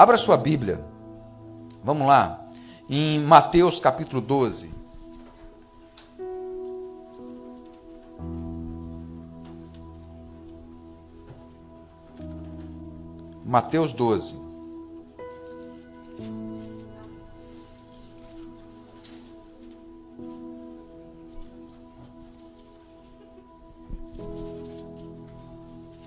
Abra 0.00 0.16
sua 0.16 0.38
Bíblia. 0.38 0.82
Vamos 1.84 2.08
lá. 2.08 2.48
Em 2.88 3.20
Mateus 3.20 3.78
capítulo 3.78 4.22
12. 4.22 4.72
Mateus 13.44 13.92
12. 13.92 14.40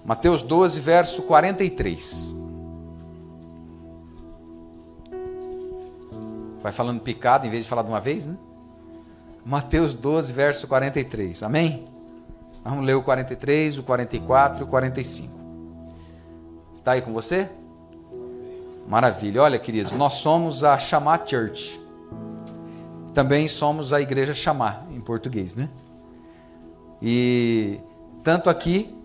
Mateus 0.04 0.42
12, 0.42 0.80
verso 0.80 1.22
43. 1.22 2.33
Vai 6.64 6.72
falando 6.72 7.02
picado 7.02 7.46
em 7.46 7.50
vez 7.50 7.64
de 7.64 7.70
falar 7.70 7.82
de 7.82 7.90
uma 7.90 8.00
vez, 8.00 8.26
né? 8.26 8.38
Mateus 9.46 9.94
12, 9.94 10.32
verso 10.32 10.66
43. 10.66 11.44
Amém? 11.44 11.90
Vamos 12.64 12.86
ler 12.86 12.94
o 12.94 13.04
43, 13.04 13.80
o 13.80 13.84
44 13.84 14.62
e 14.62 14.64
o 14.64 14.68
45. 14.68 15.34
Está 16.74 16.94
aí 16.94 17.02
com 17.02 17.12
você? 17.12 17.50
Maravilha. 18.88 19.42
Olha, 19.42 19.60
queridos, 19.60 19.92
nós 19.92 20.14
somos 20.14 20.64
a 20.64 20.80
Chamar 20.80 21.28
Church. 21.28 21.78
Também 23.14 23.50
somos 23.50 23.92
a 23.92 24.00
Igreja 24.00 24.34
Chamar, 24.34 24.88
em 24.90 25.02
português, 25.02 25.56
né? 25.56 25.70
E 27.02 27.82
tanto 28.24 28.50
aqui 28.50 28.98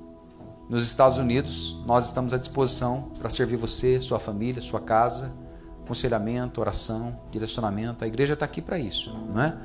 nos 0.68 0.84
Estados 0.84 1.18
Unidos, 1.18 1.82
nós 1.84 2.06
estamos 2.06 2.32
à 2.32 2.38
disposição 2.38 3.10
para 3.18 3.28
servir 3.30 3.56
você, 3.56 3.98
sua 3.98 4.20
família, 4.20 4.62
sua 4.62 4.80
casa 4.80 5.32
aconselhamento, 5.88 6.60
oração, 6.60 7.18
direcionamento. 7.30 8.04
A 8.04 8.06
igreja 8.06 8.34
está 8.34 8.44
aqui 8.44 8.60
para 8.60 8.78
isso, 8.78 9.10
não 9.30 9.40
é? 9.40 9.56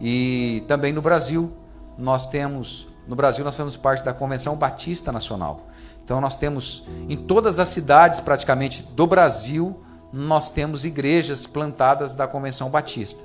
E 0.00 0.64
também 0.66 0.94
no 0.94 1.02
Brasil, 1.02 1.52
nós 1.98 2.26
temos, 2.26 2.88
no 3.06 3.14
Brasil 3.14 3.44
nós 3.44 3.54
fazemos 3.54 3.76
parte 3.76 4.02
da 4.02 4.14
Convenção 4.14 4.56
Batista 4.56 5.12
Nacional. 5.12 5.66
Então 6.02 6.22
nós 6.22 6.36
temos 6.36 6.84
em 7.06 7.16
todas 7.16 7.58
as 7.58 7.68
cidades 7.68 8.18
praticamente 8.18 8.82
do 8.94 9.06
Brasil, 9.06 9.78
nós 10.10 10.50
temos 10.50 10.86
igrejas 10.86 11.46
plantadas 11.46 12.14
da 12.14 12.26
Convenção 12.26 12.70
Batista. 12.70 13.22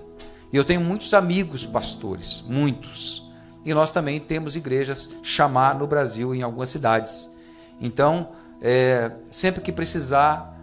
E 0.51 0.57
eu 0.57 0.65
tenho 0.65 0.81
muitos 0.81 1.13
amigos 1.13 1.65
pastores, 1.65 2.43
muitos. 2.45 3.31
E 3.63 3.73
nós 3.73 3.93
também 3.93 4.19
temos 4.19 4.57
igrejas 4.57 5.11
chamar 5.23 5.75
no 5.75 5.87
Brasil 5.87 6.35
em 6.35 6.41
algumas 6.41 6.69
cidades. 6.69 7.37
Então, 7.79 8.29
é, 8.61 9.11
sempre 9.31 9.61
que 9.61 9.71
precisar, 9.71 10.53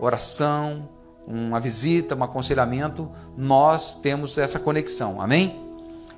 oração, 0.00 0.88
uma 1.26 1.60
visita, 1.60 2.14
um 2.14 2.24
aconselhamento, 2.24 3.10
nós 3.36 3.94
temos 3.94 4.36
essa 4.38 4.58
conexão. 4.58 5.20
Amém? 5.20 5.70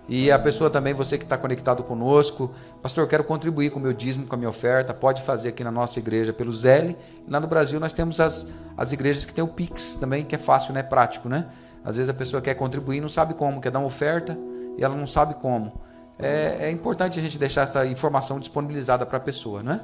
E 0.08 0.30
a 0.30 0.38
pessoa 0.38 0.68
também, 0.68 0.92
você 0.92 1.16
que 1.16 1.24
está 1.24 1.38
conectado 1.38 1.82
conosco, 1.84 2.50
pastor, 2.82 3.04
eu 3.04 3.08
quero 3.08 3.24
contribuir 3.24 3.70
com 3.70 3.78
o 3.78 3.82
meu 3.82 3.92
dízimo, 3.92 4.26
com 4.26 4.34
a 4.34 4.38
minha 4.38 4.48
oferta, 4.48 4.92
pode 4.92 5.22
fazer 5.22 5.50
aqui 5.50 5.62
na 5.62 5.70
nossa 5.70 5.98
igreja 5.98 6.32
pelo 6.32 6.52
Zelle. 6.52 6.96
Lá 7.28 7.38
no 7.38 7.46
Brasil 7.46 7.78
nós 7.78 7.92
temos 7.92 8.18
as, 8.18 8.52
as 8.76 8.92
igrejas 8.92 9.24
que 9.24 9.32
tem 9.32 9.44
o 9.44 9.48
Pix 9.48 9.96
também, 9.96 10.24
que 10.24 10.34
é 10.34 10.38
fácil, 10.38 10.74
né? 10.74 10.82
Prático, 10.82 11.28
né? 11.28 11.46
Às 11.84 11.96
vezes 11.96 12.08
a 12.08 12.14
pessoa 12.14 12.42
quer 12.42 12.54
contribuir 12.54 13.00
não 13.00 13.08
sabe 13.08 13.34
como, 13.34 13.60
quer 13.60 13.70
dar 13.70 13.78
uma 13.78 13.86
oferta 13.86 14.36
e 14.76 14.84
ela 14.84 14.94
não 14.94 15.06
sabe 15.06 15.34
como. 15.34 15.72
É, 16.18 16.66
é 16.66 16.70
importante 16.70 17.18
a 17.18 17.22
gente 17.22 17.38
deixar 17.38 17.62
essa 17.62 17.86
informação 17.86 18.38
disponibilizada 18.38 19.06
para 19.06 19.16
a 19.16 19.20
pessoa, 19.20 19.62
né? 19.62 19.80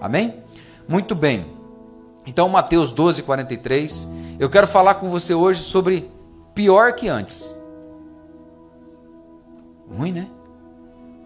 Amém? 0.00 0.42
Muito 0.86 1.14
bem. 1.14 1.44
Então, 2.26 2.48
Mateus 2.48 2.92
12, 2.92 3.22
43 3.22 4.21
eu 4.38 4.48
quero 4.50 4.66
falar 4.66 4.94
com 4.96 5.10
você 5.10 5.34
hoje 5.34 5.62
sobre 5.62 6.10
pior 6.54 6.94
que 6.94 7.08
antes. 7.08 7.60
Ruim, 9.96 10.12
né? 10.12 10.28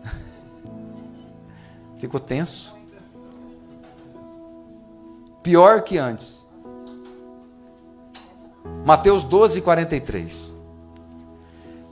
Ficou 1.99 2.21
tenso. 2.21 2.75
Pior 5.43 5.83
que 5.83 5.99
antes. 5.99 6.47
Mateus 8.85 9.25
12, 9.25 9.61
43. 9.63 10.57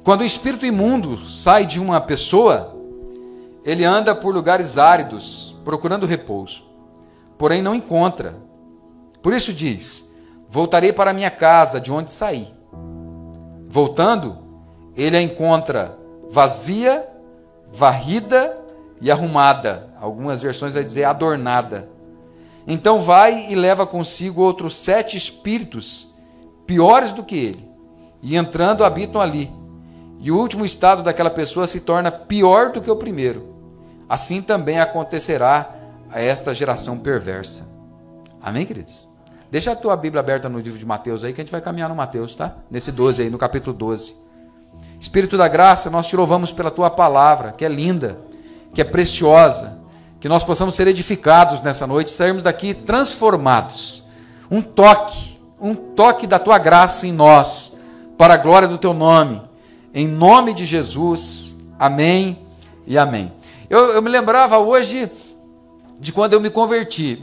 Quando 0.02 0.20
o 0.20 0.24
espírito 0.24 0.66
imundo 0.66 1.26
sai 1.26 1.64
de 1.64 1.80
uma 1.80 2.00
pessoa, 2.00 2.76
ele 3.64 3.84
anda 3.84 4.14
por 4.14 4.34
lugares 4.34 4.76
áridos, 4.76 5.56
procurando 5.64 6.04
repouso, 6.04 6.64
porém 7.38 7.62
não 7.62 7.74
encontra. 7.74 8.36
Por 9.22 9.32
isso 9.32 9.52
diz: 9.52 10.13
Voltarei 10.54 10.92
para 10.92 11.12
minha 11.12 11.32
casa, 11.32 11.80
de 11.80 11.90
onde 11.90 12.12
saí. 12.12 12.46
Voltando, 13.66 14.38
ele 14.96 15.16
a 15.16 15.20
encontra 15.20 15.98
vazia, 16.30 17.04
varrida 17.72 18.56
e 19.00 19.10
arrumada. 19.10 19.88
Algumas 20.00 20.40
versões 20.40 20.74
vai 20.74 20.84
dizer 20.84 21.02
adornada. 21.02 21.88
Então 22.68 23.00
vai 23.00 23.50
e 23.50 23.56
leva 23.56 23.84
consigo 23.84 24.42
outros 24.42 24.76
sete 24.76 25.16
espíritos, 25.16 26.20
piores 26.64 27.10
do 27.10 27.24
que 27.24 27.34
ele, 27.34 27.68
e 28.22 28.36
entrando 28.36 28.84
habitam 28.84 29.20
ali. 29.20 29.52
E 30.20 30.30
o 30.30 30.38
último 30.38 30.64
estado 30.64 31.02
daquela 31.02 31.30
pessoa 31.30 31.66
se 31.66 31.80
torna 31.80 32.12
pior 32.12 32.70
do 32.70 32.80
que 32.80 32.92
o 32.92 32.94
primeiro. 32.94 33.56
Assim 34.08 34.40
também 34.40 34.78
acontecerá 34.78 35.74
a 36.08 36.20
esta 36.20 36.54
geração 36.54 37.00
perversa. 37.00 37.68
Amém, 38.40 38.64
queridos? 38.64 39.13
Deixa 39.50 39.72
a 39.72 39.76
tua 39.76 39.96
Bíblia 39.96 40.20
aberta 40.20 40.48
no 40.48 40.58
livro 40.58 40.78
de 40.78 40.86
Mateus 40.86 41.24
aí, 41.24 41.32
que 41.32 41.40
a 41.40 41.44
gente 41.44 41.52
vai 41.52 41.60
caminhar 41.60 41.88
no 41.88 41.94
Mateus, 41.94 42.34
tá? 42.34 42.56
Nesse 42.70 42.90
12 42.90 43.22
aí, 43.22 43.30
no 43.30 43.38
capítulo 43.38 43.76
12. 43.76 44.16
Espírito 45.00 45.36
da 45.36 45.48
graça, 45.48 45.90
nós 45.90 46.06
te 46.06 46.16
louvamos 46.16 46.50
pela 46.52 46.70
tua 46.70 46.90
palavra, 46.90 47.52
que 47.52 47.64
é 47.64 47.68
linda, 47.68 48.18
que 48.74 48.80
é 48.80 48.84
preciosa, 48.84 49.84
que 50.18 50.28
nós 50.28 50.42
possamos 50.42 50.74
ser 50.74 50.88
edificados 50.88 51.60
nessa 51.60 51.86
noite, 51.86 52.10
sairmos 52.10 52.42
daqui 52.42 52.74
transformados. 52.74 54.04
Um 54.50 54.60
toque, 54.60 55.38
um 55.60 55.74
toque 55.74 56.26
da 56.26 56.38
tua 56.38 56.58
graça 56.58 57.06
em 57.06 57.12
nós, 57.12 57.84
para 58.16 58.34
a 58.34 58.38
glória 58.38 58.66
do 58.66 58.78
teu 58.78 58.94
nome. 58.94 59.42
Em 59.92 60.08
nome 60.08 60.54
de 60.54 60.64
Jesus. 60.64 61.64
Amém 61.78 62.38
e 62.86 62.96
amém. 62.98 63.32
Eu, 63.68 63.92
eu 63.92 64.02
me 64.02 64.10
lembrava 64.10 64.58
hoje 64.58 65.10
de 66.00 66.12
quando 66.12 66.32
eu 66.32 66.40
me 66.40 66.50
converti. 66.50 67.22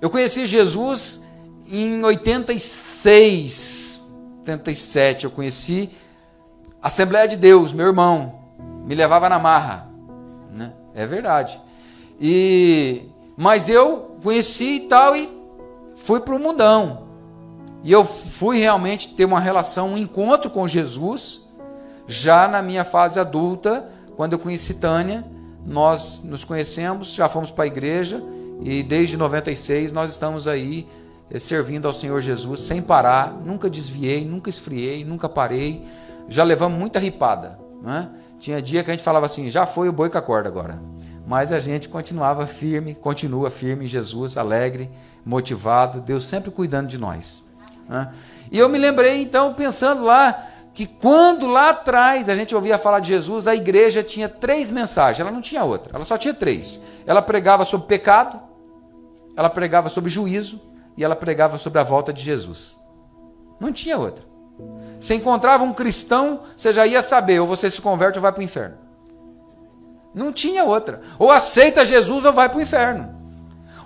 Eu 0.00 0.08
conheci 0.08 0.46
Jesus 0.46 1.26
em 1.70 2.02
86, 2.02 4.10
87, 4.40 5.24
eu 5.24 5.30
conheci 5.30 5.90
Assembleia 6.82 7.28
de 7.28 7.36
Deus, 7.36 7.74
meu 7.74 7.88
irmão, 7.88 8.40
me 8.86 8.94
levava 8.94 9.28
na 9.28 9.38
marra, 9.38 9.90
né? 10.50 10.72
É 10.94 11.04
verdade. 11.04 11.60
E 12.18 13.02
mas 13.36 13.68
eu 13.68 14.16
conheci 14.22 14.76
e 14.76 14.80
tal 14.80 15.14
e 15.14 15.28
fui 15.96 16.20
para 16.20 16.34
o 16.34 16.38
mundão. 16.38 17.06
E 17.82 17.92
eu 17.92 18.04
fui 18.04 18.58
realmente 18.58 19.14
ter 19.14 19.26
uma 19.26 19.40
relação, 19.40 19.90
um 19.90 19.98
encontro 19.98 20.48
com 20.48 20.66
Jesus, 20.66 21.52
já 22.06 22.48
na 22.48 22.62
minha 22.62 22.84
fase 22.84 23.20
adulta, 23.20 23.90
quando 24.16 24.32
eu 24.32 24.38
conheci 24.38 24.74
Tânia, 24.74 25.24
nós 25.64 26.24
nos 26.24 26.44
conhecemos, 26.44 27.12
já 27.12 27.28
fomos 27.28 27.50
para 27.50 27.64
a 27.64 27.66
igreja 27.66 28.22
e 28.62 28.82
desde 28.82 29.16
96 29.16 29.92
nós 29.92 30.10
estamos 30.10 30.46
aí 30.46 30.86
eh, 31.30 31.38
servindo 31.38 31.86
ao 31.86 31.94
Senhor 31.94 32.20
Jesus 32.20 32.60
sem 32.62 32.82
parar, 32.82 33.32
nunca 33.32 33.70
desviei, 33.70 34.24
nunca 34.24 34.50
esfriei, 34.50 35.04
nunca 35.04 35.28
parei. 35.28 35.86
Já 36.28 36.44
levamos 36.44 36.78
muita 36.78 36.98
ripada. 36.98 37.58
Né? 37.82 38.08
Tinha 38.38 38.60
dia 38.60 38.84
que 38.84 38.90
a 38.90 38.94
gente 38.94 39.02
falava 39.02 39.26
assim: 39.26 39.50
já 39.50 39.66
foi 39.66 39.88
o 39.88 39.92
boi 39.92 40.10
com 40.10 40.18
a 40.18 40.22
corda 40.22 40.48
agora. 40.48 40.78
Mas 41.26 41.52
a 41.52 41.60
gente 41.60 41.88
continuava 41.88 42.46
firme, 42.46 42.94
continua 42.94 43.50
firme 43.50 43.84
em 43.84 43.88
Jesus, 43.88 44.36
alegre, 44.36 44.90
motivado, 45.24 46.00
Deus 46.00 46.26
sempre 46.26 46.50
cuidando 46.50 46.88
de 46.88 46.98
nós. 46.98 47.48
Né? 47.88 48.12
E 48.50 48.58
eu 48.58 48.68
me 48.68 48.78
lembrei 48.78 49.22
então, 49.22 49.54
pensando 49.54 50.02
lá, 50.02 50.46
que 50.74 50.86
quando 50.86 51.46
lá 51.46 51.70
atrás 51.70 52.28
a 52.28 52.34
gente 52.34 52.54
ouvia 52.54 52.78
falar 52.78 53.00
de 53.00 53.08
Jesus, 53.08 53.46
a 53.46 53.54
igreja 53.54 54.02
tinha 54.02 54.28
três 54.28 54.70
mensagens, 54.70 55.20
ela 55.20 55.30
não 55.30 55.40
tinha 55.40 55.62
outra, 55.62 55.94
ela 55.94 56.04
só 56.04 56.18
tinha 56.18 56.34
três. 56.34 56.86
Ela 57.06 57.22
pregava 57.22 57.64
sobre 57.64 57.86
pecado, 57.86 58.49
ela 59.36 59.50
pregava 59.50 59.88
sobre 59.88 60.10
juízo 60.10 60.60
e 60.96 61.04
ela 61.04 61.16
pregava 61.16 61.58
sobre 61.58 61.78
a 61.78 61.84
volta 61.84 62.12
de 62.12 62.22
Jesus. 62.22 62.78
Não 63.58 63.72
tinha 63.72 63.98
outra. 63.98 64.24
Você 65.00 65.14
encontrava 65.14 65.64
um 65.64 65.72
cristão, 65.72 66.40
você 66.56 66.72
já 66.72 66.86
ia 66.86 67.02
saber, 67.02 67.40
ou 67.40 67.46
você 67.46 67.70
se 67.70 67.80
converte 67.80 68.18
ou 68.18 68.22
vai 68.22 68.32
para 68.32 68.40
o 68.40 68.44
inferno. 68.44 68.76
Não 70.14 70.32
tinha 70.32 70.64
outra. 70.64 71.00
Ou 71.18 71.30
aceita 71.30 71.84
Jesus 71.84 72.24
ou 72.24 72.32
vai 72.32 72.48
para 72.48 72.58
o 72.58 72.62
inferno. 72.62 73.14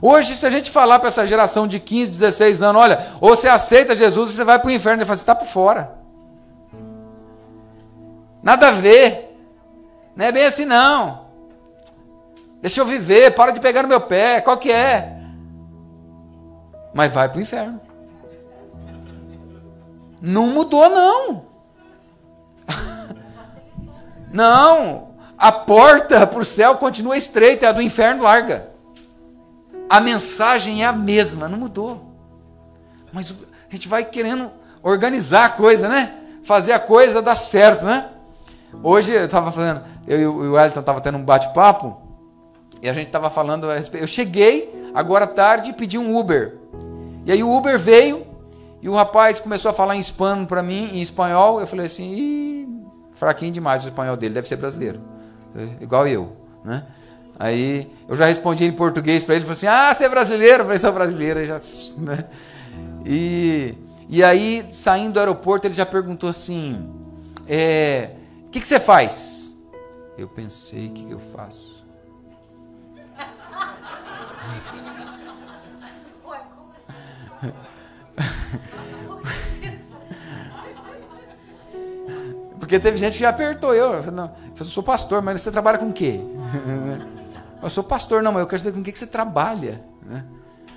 Hoje, 0.01 0.37
se 0.37 0.47
a 0.47 0.51
gente 0.51 0.71
falar 0.71 0.99
para 0.99 1.09
essa 1.09 1.27
geração 1.27 1.67
de 1.67 1.79
15, 1.79 2.11
16 2.11 2.63
anos, 2.63 2.83
olha, 2.83 3.07
ou 3.21 3.31
você 3.31 3.49
aceita 3.49 3.95
Jesus 3.95 4.31
ou 4.31 4.37
você 4.37 4.45
vai 4.45 4.59
para 4.59 4.69
o 4.69 4.71
inferno, 4.71 4.99
ele 4.99 5.07
fala, 5.07 5.17
você 5.17 5.23
está 5.23 5.35
por 5.35 5.47
fora. 5.47 5.95
Nada 8.43 8.69
a 8.69 8.73
ver. 8.73 9.35
Não 10.15 10.27
é 10.27 10.33
bem 10.33 10.45
assim, 10.45 10.65
não. 10.65 11.25
Deixa 12.61 12.81
eu 12.81 12.87
viver, 12.87 13.35
para 13.35 13.53
de 13.53 13.61
pegar 13.61 13.83
no 13.83 13.89
meu 13.89 14.01
pé, 14.01 14.41
qual 14.41 14.57
que 14.57 14.71
é? 14.71 15.24
Mas 16.95 17.13
vai 17.13 17.29
para 17.29 17.39
o 17.39 17.43
inferno. 17.43 17.81
Não 20.23 20.47
mudou, 20.47 20.89
não. 20.89 21.45
Não, 24.33 25.15
a 25.37 25.53
porta 25.53 26.27
para 26.27 26.41
o 26.41 26.45
céu 26.45 26.77
continua 26.77 27.17
estreita, 27.17 27.69
a 27.69 27.73
do 27.73 27.83
inferno 27.83 28.23
larga. 28.23 28.71
A 29.89 30.01
mensagem 30.01 30.83
é 30.83 30.87
a 30.87 30.93
mesma, 30.93 31.47
não 31.47 31.59
mudou. 31.59 32.03
Mas 33.13 33.31
a 33.31 33.73
gente 33.75 33.87
vai 33.87 34.05
querendo 34.05 34.51
organizar 34.83 35.45
a 35.45 35.49
coisa, 35.51 35.89
né? 35.89 36.15
Fazer 36.43 36.73
a 36.73 36.81
coisa 36.81 37.23
dar 37.23 37.37
certo, 37.37 37.85
né? 37.85 38.09
Hoje 38.83 39.13
eu 39.13 39.27
estava 39.27 39.53
fazendo, 39.53 39.83
eu 40.07 40.21
e 40.21 40.27
o 40.27 40.53
Wellington 40.55 40.81
estava 40.81 41.01
tendo 41.01 41.19
um 41.19 41.25
bate-papo 41.25 41.97
e 42.83 42.89
a 42.89 42.93
gente 42.93 43.07
estava 43.07 43.31
falando 43.31 43.71
a 43.71 43.77
respeito. 43.77 44.03
Eu 44.03 44.09
cheguei 44.09 44.84
agora 44.95 45.25
à 45.25 45.29
tarde 45.29 45.73
pedi 45.73 45.99
um 45.99 46.17
Uber. 46.17 46.57
E 47.27 47.33
aí 47.33 47.43
o 47.43 47.55
Uber 47.55 47.79
veio 47.79 48.27
e 48.81 48.89
o 48.89 48.95
rapaz 48.95 49.41
começou 49.41 49.71
a 49.71 49.75
falar 49.75 49.97
em 49.97 49.99
hispano 49.99 50.47
para 50.47 50.63
mim, 50.63 50.91
em 50.95 51.03
espanhol. 51.03 51.61
Eu 51.61 51.67
falei 51.67 51.87
assim, 51.87 52.13
Ih, 52.15 52.69
fraquinho 53.13 53.53
demais 53.53 53.85
o 53.85 53.89
espanhol 53.89 54.17
dele, 54.17 54.35
deve 54.35 54.47
ser 54.47 54.57
brasileiro, 54.57 55.01
igual 55.81 56.07
eu, 56.07 56.37
né? 56.65 56.85
Aí 57.39 57.91
eu 58.09 58.17
já 58.17 58.27
respondi 58.27 58.65
em 58.65 58.73
português 58.73 59.25
para 59.25 59.35
ele, 59.35 59.45
ele 59.45 59.47
falou 59.47 59.53
assim: 59.55 59.67
Ah, 59.67 59.93
você 59.93 60.05
é 60.05 60.09
brasileiro? 60.09 60.61
Eu 60.61 60.65
falei: 60.65 60.79
Sou 60.79 60.93
brasileiro. 60.93 61.45
Já, 61.45 61.61
né? 61.99 62.27
e, 63.05 63.75
e 64.09 64.23
aí, 64.23 64.65
saindo 64.71 65.15
do 65.15 65.21
aeroporto, 65.21 65.67
ele 65.67 65.75
já 65.75 65.85
perguntou 65.85 66.31
assim: 66.31 66.89
é, 67.49 68.11
O 68.47 68.51
que, 68.51 68.61
que 68.61 68.69
você 68.69 68.79
faz? 68.79 69.57
Eu 70.17 70.29
pensei: 70.29 70.87
O 70.89 70.91
que, 70.93 71.07
que 71.07 71.13
eu 71.13 71.21
faço? 71.35 71.85
Porque 82.65 82.81
teve 82.81 82.97
gente 82.97 83.13
que 83.13 83.21
já 83.21 83.29
apertou 83.29 83.75
eu. 83.75 83.93
Eu, 84.03 84.11
não, 84.11 84.33
eu 84.59 84.65
sou 84.65 84.83
pastor, 84.83 85.21
mas 85.21 85.43
você 85.43 85.51
trabalha 85.51 85.77
com 85.77 85.91
o 85.91 85.93
quê? 85.93 86.19
Eu 87.63 87.71
sou 87.71 87.83
pastor, 87.83 88.23
não, 88.23 88.31
mas 88.31 88.43
eu 88.43 88.47
quero 88.47 88.61
saber 88.61 88.73
com 88.73 88.81
o 88.81 88.83
que 88.85 88.93
você 88.93 89.07
trabalha. 89.07 89.83
Né? 90.05 90.23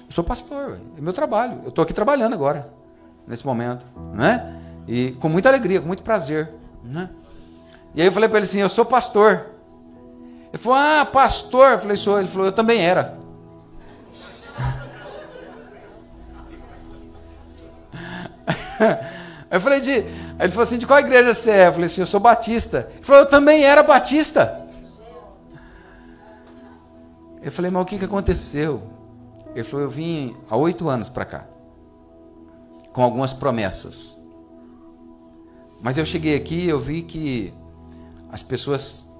Eu 0.06 0.12
sou 0.12 0.24
pastor, 0.24 0.80
é 0.98 1.02
meu 1.02 1.12
trabalho. 1.12 1.60
Eu 1.64 1.68
estou 1.68 1.84
aqui 1.84 1.94
trabalhando 1.94 2.32
agora, 2.32 2.72
nesse 3.28 3.46
momento. 3.46 3.86
Né? 4.14 4.56
E 4.88 5.12
com 5.20 5.28
muita 5.28 5.50
alegria, 5.50 5.82
com 5.82 5.88
muito 5.88 6.02
prazer. 6.02 6.50
Né? 6.82 7.10
E 7.94 8.00
aí 8.00 8.08
eu 8.08 8.12
falei 8.14 8.30
para 8.30 8.38
ele 8.38 8.46
assim: 8.46 8.62
Eu 8.62 8.70
sou 8.70 8.86
pastor. 8.86 9.48
Ele 10.48 10.58
falou: 10.58 10.78
Ah, 10.78 11.06
pastor. 11.06 11.74
Eu 11.74 11.80
falei: 11.80 11.98
Sou. 11.98 12.20
Ele 12.20 12.30
falou: 12.30 12.46
Eu 12.46 12.54
também 12.54 12.80
era. 12.80 13.18
Eu 19.50 19.62
falei: 19.62 19.80
de. 19.80 19.92
Aí 19.92 20.04
ele 20.42 20.52
falou 20.52 20.64
assim: 20.64 20.78
De 20.78 20.86
qual 20.86 21.00
igreja 21.00 21.34
você 21.34 21.52
é? 21.52 21.68
Eu 21.68 21.74
falei 21.74 21.86
assim: 21.86 22.02
Eu 22.02 22.08
sou 22.08 22.20
batista. 22.20 22.92
Ele 22.96 23.04
falou: 23.04 23.24
Eu 23.24 23.30
também 23.30 23.64
era 23.64 23.84
batista. 23.84 24.68
Eu 27.48 27.52
falei, 27.52 27.72
mas 27.72 27.82
o 27.82 27.86
que, 27.86 27.98
que 27.98 28.04
aconteceu? 28.04 28.84
Ele 29.56 29.64
falou, 29.64 29.86
eu 29.86 29.90
vim 29.90 30.36
há 30.50 30.58
oito 30.58 30.90
anos 30.90 31.08
para 31.08 31.24
cá, 31.24 31.48
com 32.92 33.02
algumas 33.02 33.32
promessas. 33.32 34.22
Mas 35.82 35.98
eu 35.98 36.06
cheguei 36.06 36.36
aqui 36.36 36.66
e 36.66 36.68
eu 36.70 36.78
vi 36.78 37.04
que 37.04 37.54
as 38.30 38.44
pessoas 38.44 39.14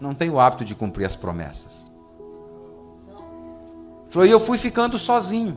não 0.00 0.14
têm 0.14 0.30
o 0.30 0.40
hábito 0.40 0.64
de 0.64 0.74
cumprir 0.74 1.04
as 1.04 1.14
promessas. 1.14 1.94
Ele 3.06 4.10
falou, 4.10 4.26
e 4.26 4.30
eu 4.32 4.40
fui 4.40 4.58
ficando 4.58 4.98
sozinho. 4.98 5.56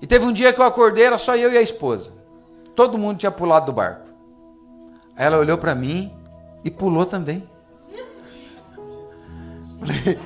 E 0.00 0.06
teve 0.06 0.24
um 0.24 0.32
dia 0.32 0.52
que 0.52 0.60
eu 0.60 0.64
acordei, 0.64 1.06
era 1.06 1.18
só 1.18 1.34
eu 1.34 1.52
e 1.52 1.58
a 1.58 1.62
esposa. 1.62 2.12
Todo 2.78 2.96
mundo 2.96 3.18
tinha 3.18 3.32
pulado 3.32 3.66
do 3.66 3.72
barco. 3.72 4.06
Aí 5.16 5.26
ela 5.26 5.36
olhou 5.36 5.58
para 5.58 5.74
mim 5.74 6.14
e 6.64 6.70
pulou 6.70 7.04
também. 7.04 7.42
Falei, 9.80 10.18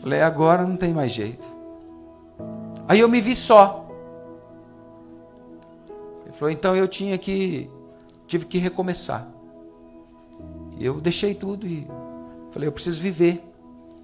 Falei, 0.00 0.22
agora 0.22 0.64
não 0.64 0.76
tem 0.76 0.94
mais 0.94 1.10
jeito. 1.10 1.44
Aí 2.86 3.00
eu 3.00 3.08
me 3.08 3.20
vi 3.20 3.34
só. 3.34 3.88
Ele 6.26 6.32
falou, 6.32 6.52
então 6.52 6.76
eu 6.76 6.86
tinha 6.86 7.18
que. 7.18 7.68
tive 8.28 8.46
que 8.46 8.58
recomeçar. 8.58 9.26
Eu 10.78 11.00
deixei 11.00 11.34
tudo 11.34 11.66
e 11.66 11.88
falei, 12.52 12.68
eu 12.68 12.72
preciso 12.72 13.02
viver, 13.02 13.42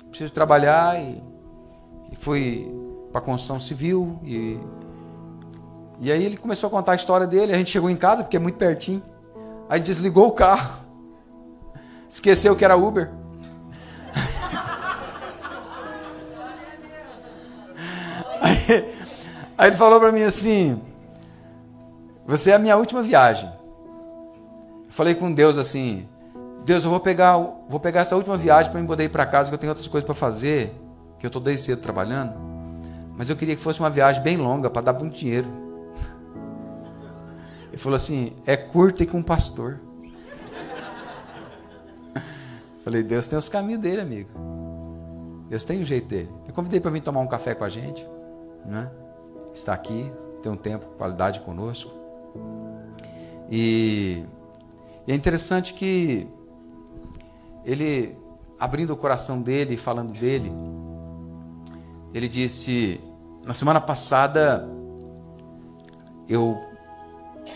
preciso 0.08 0.32
trabalhar 0.32 1.00
e, 1.00 1.22
e 2.10 2.16
fui 2.16 2.68
para 3.12 3.20
a 3.20 3.24
construção 3.24 3.60
civil 3.60 4.18
e 4.24 4.58
e 5.98 6.12
aí 6.12 6.24
ele 6.24 6.36
começou 6.36 6.68
a 6.68 6.70
contar 6.70 6.92
a 6.92 6.96
história 6.96 7.26
dele, 7.26 7.52
a 7.52 7.56
gente 7.56 7.70
chegou 7.70 7.88
em 7.88 7.96
casa 7.96 8.22
porque 8.22 8.36
é 8.36 8.40
muito 8.40 8.58
pertinho. 8.58 9.02
Aí 9.68 9.80
desligou 9.80 10.28
o 10.28 10.32
carro. 10.32 10.74
Esqueceu 12.08 12.54
que 12.54 12.64
era 12.64 12.76
Uber. 12.76 13.10
Aí, 18.38 18.94
aí 19.56 19.70
ele 19.70 19.76
falou 19.76 19.98
para 19.98 20.12
mim 20.12 20.22
assim: 20.22 20.80
Você 22.26 22.50
é 22.50 22.54
a 22.54 22.58
minha 22.58 22.76
última 22.76 23.02
viagem. 23.02 23.50
Eu 24.86 24.92
falei 24.92 25.14
com 25.14 25.32
Deus 25.32 25.58
assim: 25.58 26.06
Deus, 26.64 26.84
eu 26.84 26.90
vou 26.90 27.00
pegar, 27.00 27.36
vou 27.68 27.80
pegar 27.80 28.02
essa 28.02 28.14
última 28.14 28.36
viagem 28.36 28.70
para 28.70 28.80
eu 28.80 28.86
poder 28.86 29.04
ir 29.04 29.08
para 29.08 29.24
casa, 29.24 29.48
que 29.48 29.54
eu 29.54 29.58
tenho 29.58 29.70
outras 29.70 29.88
coisas 29.88 30.04
para 30.04 30.14
fazer, 30.14 30.72
que 31.18 31.26
eu 31.26 31.28
estou 31.28 31.42
desde 31.42 31.64
cedo 31.64 31.80
trabalhando. 31.80 32.34
Mas 33.16 33.30
eu 33.30 33.36
queria 33.36 33.56
que 33.56 33.62
fosse 33.62 33.80
uma 33.80 33.90
viagem 33.90 34.22
bem 34.22 34.36
longa 34.36 34.68
para 34.68 34.82
dar 34.82 34.92
muito 34.92 35.16
dinheiro. 35.16 35.65
Ele 37.76 37.82
falou 37.82 37.96
assim: 37.96 38.32
É 38.46 38.56
curta 38.56 39.02
e 39.02 39.06
com 39.06 39.22
pastor. 39.22 39.78
Falei, 42.82 43.02
Deus 43.02 43.26
tem 43.26 43.38
os 43.38 43.50
caminhos 43.50 43.82
dele, 43.82 44.00
amigo. 44.00 44.30
Deus 45.50 45.62
tem 45.62 45.82
o 45.82 45.84
jeito 45.84 46.08
dele. 46.08 46.30
Eu 46.48 46.54
convidei 46.54 46.80
para 46.80 46.90
vir 46.90 47.02
tomar 47.02 47.20
um 47.20 47.26
café 47.26 47.54
com 47.54 47.64
a 47.64 47.68
gente 47.68 48.02
né? 48.64 48.90
está 49.52 49.74
aqui, 49.74 50.10
tem 50.42 50.50
um 50.50 50.56
tempo, 50.56 50.86
qualidade 50.96 51.40
conosco. 51.40 51.92
E, 53.50 54.24
e 55.06 55.12
é 55.12 55.14
interessante 55.14 55.74
que 55.74 56.26
ele, 57.62 58.16
abrindo 58.58 58.94
o 58.94 58.96
coração 58.96 59.42
dele, 59.42 59.76
falando 59.76 60.18
dele, 60.18 60.50
ele 62.14 62.26
disse: 62.26 62.98
Na 63.44 63.52
semana 63.52 63.82
passada, 63.82 64.66
eu 66.26 66.58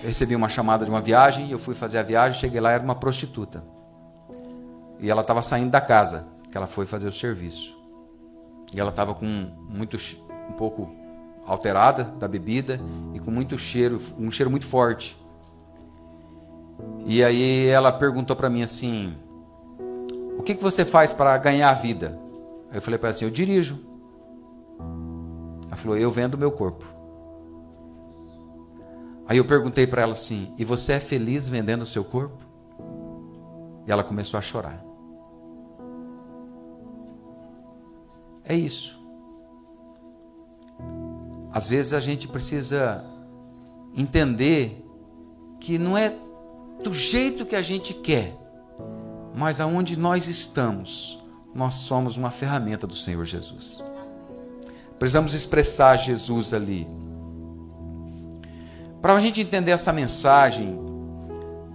recebi 0.02 0.34
uma 0.36 0.48
chamada 0.48 0.84
de 0.84 0.90
uma 0.90 1.00
viagem, 1.00 1.50
eu 1.50 1.58
fui 1.58 1.74
fazer 1.74 1.98
a 1.98 2.02
viagem, 2.02 2.38
cheguei 2.38 2.60
lá, 2.60 2.72
era 2.72 2.82
uma 2.82 2.94
prostituta. 2.94 3.62
E 4.98 5.10
ela 5.10 5.22
estava 5.22 5.42
saindo 5.42 5.70
da 5.70 5.80
casa, 5.80 6.28
que 6.50 6.56
ela 6.56 6.66
foi 6.66 6.86
fazer 6.86 7.08
o 7.08 7.12
serviço. 7.12 7.74
E 8.72 8.80
ela 8.80 8.90
estava 8.90 9.14
com 9.14 9.26
muito, 9.68 9.96
um 10.48 10.52
pouco 10.52 10.90
alterada 11.46 12.04
da 12.04 12.28
bebida 12.28 12.80
e 13.14 13.18
com 13.18 13.30
muito 13.30 13.58
cheiro, 13.58 13.98
um 14.18 14.30
cheiro 14.30 14.50
muito 14.50 14.66
forte. 14.66 15.16
E 17.04 17.24
aí 17.24 17.66
ela 17.66 17.90
perguntou 17.90 18.36
para 18.36 18.48
mim 18.48 18.62
assim: 18.62 19.14
O 20.38 20.42
que, 20.42 20.54
que 20.54 20.62
você 20.62 20.84
faz 20.84 21.12
para 21.12 21.36
ganhar 21.38 21.70
a 21.70 21.74
vida? 21.74 22.18
Aí 22.70 22.78
eu 22.78 22.82
falei 22.82 22.98
para 22.98 23.08
ela 23.08 23.14
assim: 23.14 23.24
Eu 23.24 23.30
dirijo. 23.30 23.84
Ela 25.66 25.76
falou: 25.76 25.96
Eu 25.96 26.10
vendo 26.10 26.38
meu 26.38 26.52
corpo. 26.52 26.99
Aí 29.30 29.36
eu 29.36 29.44
perguntei 29.44 29.86
para 29.86 30.02
ela 30.02 30.14
assim: 30.14 30.52
E 30.58 30.64
você 30.64 30.94
é 30.94 30.98
feliz 30.98 31.48
vendendo 31.48 31.82
o 31.82 31.86
seu 31.86 32.02
corpo? 32.02 32.42
E 33.86 33.92
ela 33.92 34.02
começou 34.02 34.36
a 34.36 34.40
chorar. 34.40 34.84
É 38.44 38.56
isso. 38.56 38.98
Às 41.52 41.68
vezes 41.68 41.92
a 41.92 42.00
gente 42.00 42.26
precisa 42.26 43.04
entender 43.96 44.84
que 45.60 45.78
não 45.78 45.96
é 45.96 46.12
do 46.82 46.92
jeito 46.92 47.46
que 47.46 47.54
a 47.54 47.62
gente 47.62 47.94
quer, 47.94 48.36
mas 49.32 49.60
aonde 49.60 49.96
nós 49.96 50.26
estamos, 50.26 51.22
nós 51.54 51.74
somos 51.76 52.16
uma 52.16 52.32
ferramenta 52.32 52.84
do 52.84 52.96
Senhor 52.96 53.24
Jesus. 53.24 53.80
Precisamos 54.98 55.34
expressar 55.34 55.94
Jesus 55.94 56.52
ali. 56.52 56.84
Para 59.00 59.14
a 59.14 59.20
gente 59.20 59.40
entender 59.40 59.70
essa 59.70 59.92
mensagem 59.92 60.78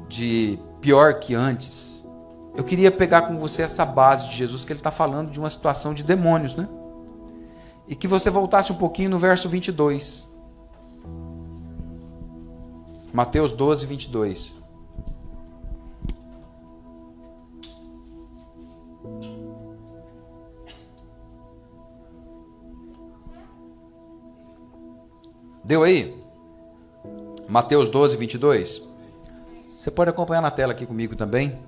de 0.08 0.60
pior 0.80 1.20
que 1.20 1.34
antes, 1.34 2.08
eu 2.56 2.64
queria 2.64 2.92
pegar 2.92 3.24
com 3.24 3.38
você 3.38 3.64
essa 3.64 3.86
base 3.86 4.30
de 4.30 4.36
Jesus, 4.36 4.64
que 4.64 4.72
ele 4.72 4.80
está 4.80 4.92
falando 4.92 5.32
de 5.32 5.40
uma 5.40 5.50
situação 5.50 5.94
de 5.94 6.04
demônios, 6.04 6.56
né? 6.56 6.68
e 7.88 7.96
que 7.96 8.08
você 8.08 8.30
voltasse 8.30 8.72
um 8.72 8.76
pouquinho 8.76 9.10
no 9.10 9.20
verso 9.20 9.48
22. 9.48 10.36
Mateus 13.14 13.54
12, 13.54 13.86
22. 13.86 14.64
Deu 25.64 25.84
aí? 25.84 26.25
Mateus 27.48 27.90
12, 27.90 28.18
22. 28.18 28.90
Você 29.56 29.92
pode 29.92 30.10
acompanhar 30.10 30.42
na 30.42 30.50
tela 30.50 30.72
aqui 30.74 30.86
comigo 30.86 31.16
também. 31.16 31.60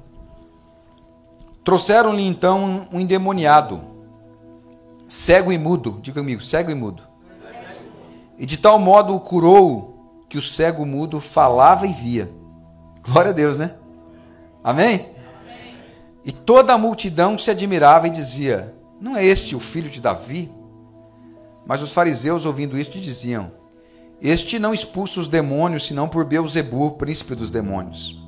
Trouxeram-lhe 1.63 2.23
então 2.23 2.87
um 2.91 2.99
endemoniado, 2.99 3.81
cego 5.07 5.51
e 5.51 5.57
mudo. 5.57 5.99
Diga 6.01 6.21
comigo, 6.21 6.41
cego 6.41 6.71
e 6.71 6.75
mudo. 6.75 7.03
E 8.37 8.45
de 8.45 8.57
tal 8.57 8.79
modo 8.79 9.15
o 9.15 9.19
curou 9.19 10.23
que 10.29 10.37
o 10.37 10.41
cego 10.41 10.85
mudo 10.85 11.19
falava 11.19 11.85
e 11.85 11.93
via. 11.93 12.31
Glória 13.01 13.31
a 13.31 13.33
Deus, 13.33 13.59
né? 13.59 13.75
Amém? 14.63 15.07
E 16.25 16.31
toda 16.31 16.73
a 16.73 16.77
multidão 16.77 17.37
se 17.37 17.51
admirava 17.51 18.07
e 18.07 18.11
dizia: 18.11 18.75
Não 18.99 19.15
é 19.15 19.23
este 19.23 19.55
o 19.55 19.59
filho 19.59 19.89
de 19.89 20.01
Davi? 20.01 20.51
Mas 21.65 21.81
os 21.81 21.93
fariseus, 21.93 22.45
ouvindo 22.45 22.77
isto, 22.77 22.99
diziam: 22.99 23.51
Este 24.21 24.57
não 24.57 24.73
expulsa 24.73 25.19
os 25.19 25.27
demônios, 25.27 25.87
senão 25.87 26.09
por 26.09 26.25
Beuzebu, 26.25 26.91
príncipe 26.91 27.35
dos 27.35 27.51
demônios. 27.51 28.23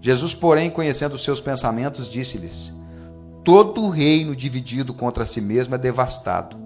Jesus, 0.00 0.34
porém, 0.34 0.68
conhecendo 0.68 1.14
os 1.14 1.24
seus 1.24 1.40
pensamentos, 1.40 2.08
disse-lhes: 2.08 2.78
Todo 3.44 3.88
reino 3.88 4.36
dividido 4.36 4.92
contra 4.92 5.24
si 5.24 5.40
mesmo 5.40 5.74
é 5.74 5.78
devastado, 5.78 6.56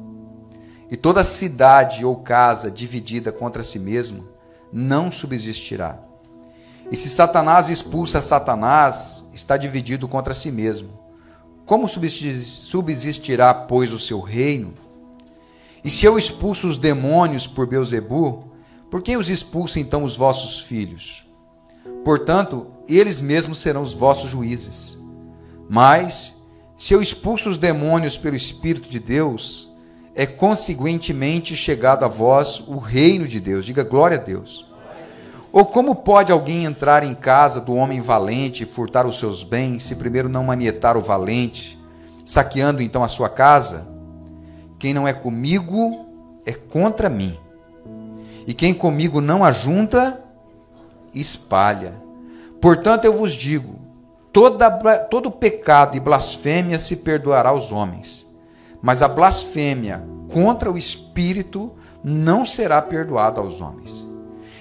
e 0.90 0.96
toda 0.96 1.22
cidade 1.22 2.04
ou 2.04 2.16
casa 2.16 2.70
dividida 2.70 3.30
contra 3.30 3.62
si 3.62 3.78
mesma 3.78 4.24
não 4.72 5.12
subsistirá. 5.12 5.98
E 6.90 6.96
se 6.96 7.08
Satanás 7.08 7.68
expulsa 7.68 8.20
Satanás, 8.20 9.30
está 9.34 9.56
dividido 9.56 10.06
contra 10.08 10.34
si 10.34 10.50
mesmo. 10.50 11.06
Como 11.64 11.88
subsistirá, 11.88 13.52
pois, 13.52 13.92
o 13.92 13.98
seu 13.98 14.20
reino? 14.20 14.74
E 15.84 15.90
se 15.90 16.04
eu 16.04 16.16
expulso 16.16 16.68
os 16.68 16.78
demônios 16.78 17.46
por 17.46 17.66
Beuzebu, 17.66 18.55
por 18.90 19.02
quem 19.02 19.16
os 19.16 19.28
expulsa 19.28 19.80
então 19.80 20.04
os 20.04 20.16
vossos 20.16 20.60
filhos? 20.60 21.26
Portanto, 22.04 22.66
eles 22.88 23.20
mesmos 23.20 23.58
serão 23.58 23.82
os 23.82 23.92
vossos 23.92 24.30
juízes. 24.30 25.04
Mas, 25.68 26.46
se 26.76 26.94
eu 26.94 27.02
expulso 27.02 27.48
os 27.48 27.58
demônios 27.58 28.16
pelo 28.16 28.36
Espírito 28.36 28.88
de 28.88 29.00
Deus, 29.00 29.76
é 30.14 30.24
consequentemente 30.24 31.56
chegado 31.56 32.04
a 32.04 32.08
vós 32.08 32.60
o 32.68 32.78
reino 32.78 33.26
de 33.26 33.40
Deus. 33.40 33.64
Diga 33.64 33.82
glória 33.82 34.16
a 34.16 34.20
Deus. 34.20 34.70
Ou 35.52 35.64
como 35.64 35.94
pode 35.94 36.30
alguém 36.30 36.64
entrar 36.64 37.02
em 37.02 37.14
casa 37.14 37.60
do 37.60 37.74
homem 37.74 38.00
valente 38.00 38.62
e 38.62 38.66
furtar 38.66 39.06
os 39.06 39.18
seus 39.18 39.42
bens, 39.42 39.82
se 39.82 39.96
primeiro 39.96 40.28
não 40.28 40.44
manietar 40.44 40.96
o 40.96 41.02
valente, 41.02 41.78
saqueando 42.24 42.82
então 42.82 43.02
a 43.02 43.08
sua 43.08 43.28
casa? 43.28 43.88
Quem 44.78 44.92
não 44.92 45.08
é 45.08 45.12
comigo 45.12 46.06
é 46.44 46.52
contra 46.52 47.08
mim. 47.08 47.36
E 48.46 48.54
quem 48.54 48.72
comigo 48.72 49.20
não 49.20 49.44
ajunta, 49.44 50.22
espalha. 51.14 51.94
Portanto, 52.60 53.04
eu 53.04 53.12
vos 53.12 53.32
digo: 53.32 53.78
toda, 54.32 54.70
todo 55.10 55.30
pecado 55.30 55.96
e 55.96 56.00
blasfêmia 56.00 56.78
se 56.78 56.98
perdoará 56.98 57.48
aos 57.48 57.72
homens, 57.72 58.38
mas 58.80 59.02
a 59.02 59.08
blasfêmia 59.08 60.04
contra 60.32 60.70
o 60.70 60.78
Espírito 60.78 61.72
não 62.02 62.44
será 62.44 62.80
perdoada 62.80 63.40
aos 63.40 63.60
homens. 63.60 64.08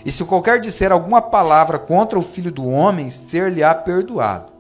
E 0.04 0.12
se 0.12 0.24
qualquer 0.26 0.60
disser 0.60 0.92
alguma 0.92 1.22
palavra 1.22 1.80
contra 1.80 2.18
o 2.18 2.22
Filho 2.22 2.52
do 2.52 2.68
Homem, 2.68 3.10
ser-lhe-á 3.10 3.74
perdoado. 3.74 4.52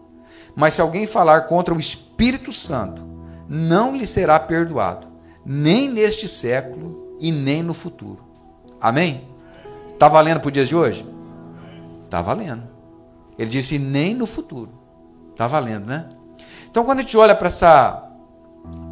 Mas 0.55 0.73
se 0.73 0.81
alguém 0.81 1.05
falar 1.05 1.41
contra 1.41 1.73
o 1.73 1.79
Espírito 1.79 2.51
Santo, 2.51 3.03
não 3.47 3.95
lhe 3.95 4.07
será 4.07 4.39
perdoado, 4.39 5.07
nem 5.45 5.89
neste 5.89 6.27
século 6.27 7.15
e 7.19 7.31
nem 7.31 7.61
no 7.61 7.73
futuro. 7.73 8.23
Amém? 8.85 9.27
Está 9.93 10.07
valendo 10.07 10.39
para 10.41 10.47
o 10.47 10.51
dia 10.51 10.63
de 10.63 10.75
hoje? 10.75 11.03
Está 12.05 12.21
valendo. 12.21 12.61
Ele 13.35 13.49
disse 13.49 13.79
nem 13.79 14.13
no 14.13 14.27
futuro. 14.27 14.69
Está 15.31 15.47
valendo, 15.47 15.87
né? 15.87 16.05
Então, 16.69 16.85
quando 16.85 16.99
a 16.99 17.01
gente 17.01 17.17
olha 17.17 17.33
para 17.33 17.47
essa, 17.47 18.07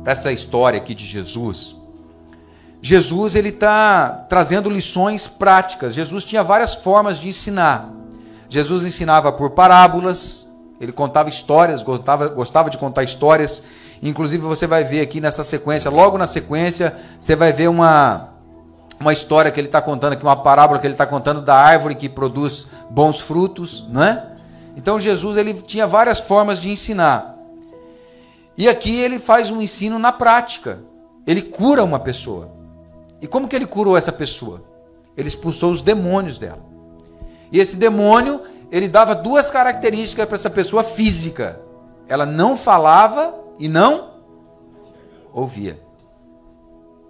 essa 0.04 0.32
história 0.32 0.80
aqui 0.80 0.96
de 0.96 1.06
Jesus, 1.06 1.80
Jesus 2.82 3.36
ele 3.36 3.50
está 3.50 4.26
trazendo 4.28 4.68
lições 4.68 5.28
práticas. 5.28 5.94
Jesus 5.94 6.26
tinha 6.26 6.44
várias 6.44 6.74
formas 6.74 7.20
de 7.20 7.30
ensinar. 7.30 7.94
Jesus 8.50 8.86
ensinava 8.86 9.32
por 9.32 9.52
parábolas, 9.52 10.52
ele 10.82 10.92
contava 10.92 11.30
histórias, 11.30 11.84
gostava, 11.84 12.30
gostava 12.30 12.68
de 12.72 12.80
contar 12.80 13.04
histórias. 13.04 13.68
Inclusive 14.02 14.42
você 14.42 14.66
vai 14.66 14.84
ver 14.84 15.02
aqui 15.02 15.22
nessa 15.22 15.44
sequência, 15.44 15.92
logo 15.92 16.18
na 16.18 16.26
sequência, 16.26 16.98
você 17.22 17.36
vai 17.36 17.54
ver 17.54 17.70
uma, 17.70 18.33
uma 19.03 19.13
história 19.13 19.51
que 19.51 19.60
ele 19.60 19.67
está 19.67 19.81
contando 19.81 20.13
aqui, 20.13 20.24
uma 20.24 20.41
parábola 20.41 20.79
que 20.79 20.88
ele 20.88 20.93
está 20.93 21.05
contando 21.05 21.41
da 21.41 21.55
árvore 21.55 21.93
que 21.93 22.07
produz 22.07 22.67
bons 22.89 23.19
frutos, 23.19 23.86
não 23.89 24.01
é? 24.01 24.31
Então 24.77 25.00
Jesus 25.00 25.38
ele 25.38 25.53
tinha 25.53 25.86
várias 25.86 26.19
formas 26.19 26.60
de 26.60 26.72
ensinar. 26.72 27.38
E 28.57 28.69
aqui 28.69 28.95
ele 28.95 29.19
faz 29.19 29.51
um 29.51 29.62
ensino 29.62 30.00
na 30.00 30.12
prática. 30.12 30.79
Ele 31.27 31.41
cura 31.41 31.83
uma 31.83 32.00
pessoa. 32.00 32.51
E 33.22 33.27
como 33.27 33.48
que 33.48 33.55
ele 33.55 33.65
curou 33.65 33.98
essa 33.98 34.12
pessoa? 34.12 34.63
Ele 35.17 35.27
expulsou 35.27 35.72
os 35.72 35.81
demônios 35.81 36.39
dela. 36.39 36.62
E 37.51 37.60
esse 37.60 37.75
demônio, 37.75 38.41
ele 38.72 38.88
dava 38.88 39.13
duas 39.13 39.50
características 39.50 40.25
para 40.25 40.36
essa 40.36 40.50
pessoa 40.50 40.81
física. 40.81 41.60
Ela 42.07 42.25
não 42.25 42.55
falava 42.55 43.36
e 43.60 43.67
não 43.67 44.12
ouvia. 45.31 45.79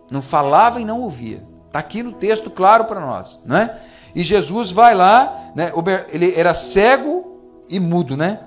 Não 0.09 0.21
falava 0.21 0.81
e 0.81 0.85
não 0.85 1.01
ouvia. 1.01 1.52
Está 1.74 1.80
aqui 1.80 2.03
no 2.03 2.12
texto 2.12 2.51
claro 2.51 2.86
para 2.86 3.00
nós, 3.00 3.42
não 3.48 3.58
é? 3.58 3.80
E 4.13 4.22
Jesus 4.22 4.72
vai 4.72 4.94
lá, 4.94 5.50
né? 5.56 5.72
Ele 6.10 6.32
era 6.39 6.53
cego 6.53 7.42
e 7.68 7.80
mudo, 7.80 8.15
né? 8.15 8.42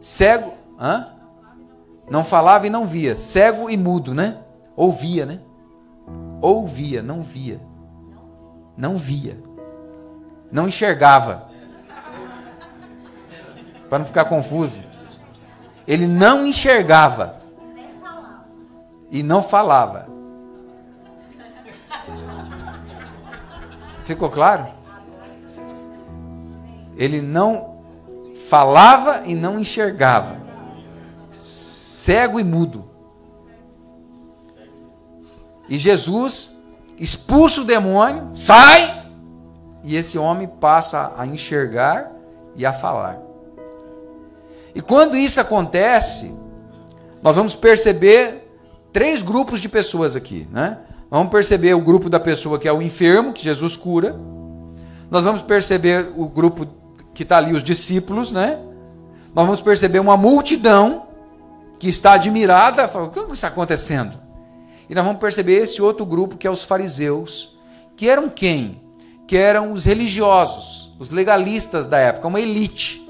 Cego, 0.00 0.52
hã? 0.78 1.08
Não 2.08 2.22
falava 2.22 2.68
e 2.68 2.70
não 2.70 2.86
via. 2.86 3.16
Cego 3.16 3.68
e 3.68 3.76
mudo, 3.76 4.14
né? 4.14 4.38
Ouvia, 4.76 5.26
né? 5.26 5.40
Ouvia, 6.40 7.02
não 7.02 7.20
via. 7.20 7.60
Não 8.76 8.96
via. 8.96 9.42
Não 10.52 10.68
enxergava. 10.68 11.48
Para 13.88 13.98
não 13.98 14.06
ficar 14.06 14.26
confuso. 14.26 14.78
Ele 15.84 16.06
não 16.06 16.46
enxergava. 16.46 17.40
E 19.10 19.20
não 19.20 19.42
falava. 19.42 20.07
Ficou 24.08 24.30
claro? 24.30 24.66
Ele 26.96 27.20
não 27.20 27.82
falava 28.48 29.24
e 29.26 29.34
não 29.34 29.60
enxergava. 29.60 30.38
Cego 31.30 32.40
e 32.40 32.42
mudo. 32.42 32.88
E 35.68 35.76
Jesus 35.76 36.66
expulsa 36.98 37.60
o 37.60 37.64
demônio, 37.66 38.30
sai, 38.34 39.04
e 39.84 39.94
esse 39.94 40.16
homem 40.16 40.48
passa 40.48 41.12
a 41.14 41.26
enxergar 41.26 42.10
e 42.56 42.64
a 42.64 42.72
falar. 42.72 43.20
E 44.74 44.80
quando 44.80 45.18
isso 45.18 45.38
acontece, 45.38 46.34
nós 47.22 47.36
vamos 47.36 47.54
perceber 47.54 48.50
três 48.90 49.20
grupos 49.20 49.60
de 49.60 49.68
pessoas 49.68 50.16
aqui, 50.16 50.48
né? 50.50 50.78
Vamos 51.10 51.30
perceber 51.30 51.74
o 51.74 51.80
grupo 51.80 52.10
da 52.10 52.20
pessoa 52.20 52.58
que 52.58 52.68
é 52.68 52.72
o 52.72 52.82
enfermo, 52.82 53.32
que 53.32 53.42
Jesus 53.42 53.76
cura. 53.76 54.18
Nós 55.10 55.24
vamos 55.24 55.42
perceber 55.42 56.12
o 56.16 56.28
grupo 56.28 56.66
que 57.14 57.22
está 57.22 57.38
ali, 57.38 57.52
os 57.52 57.62
discípulos, 57.62 58.30
né? 58.30 58.58
Nós 59.34 59.46
vamos 59.46 59.60
perceber 59.60 59.98
uma 60.00 60.16
multidão 60.16 61.06
que 61.78 61.88
está 61.88 62.12
admirada, 62.12 62.86
falando, 62.88 63.16
o 63.16 63.26
que 63.26 63.32
está 63.32 63.48
acontecendo? 63.48 64.12
E 64.88 64.94
nós 64.94 65.04
vamos 65.04 65.20
perceber 65.20 65.62
esse 65.62 65.80
outro 65.80 66.04
grupo 66.04 66.36
que 66.36 66.46
é 66.46 66.50
os 66.50 66.64
fariseus, 66.64 67.58
que 67.96 68.08
eram 68.08 68.28
quem? 68.28 68.80
Que 69.26 69.36
eram 69.36 69.72
os 69.72 69.84
religiosos, 69.84 70.94
os 70.98 71.10
legalistas 71.10 71.86
da 71.86 71.98
época, 71.98 72.28
uma 72.28 72.40
elite. 72.40 73.08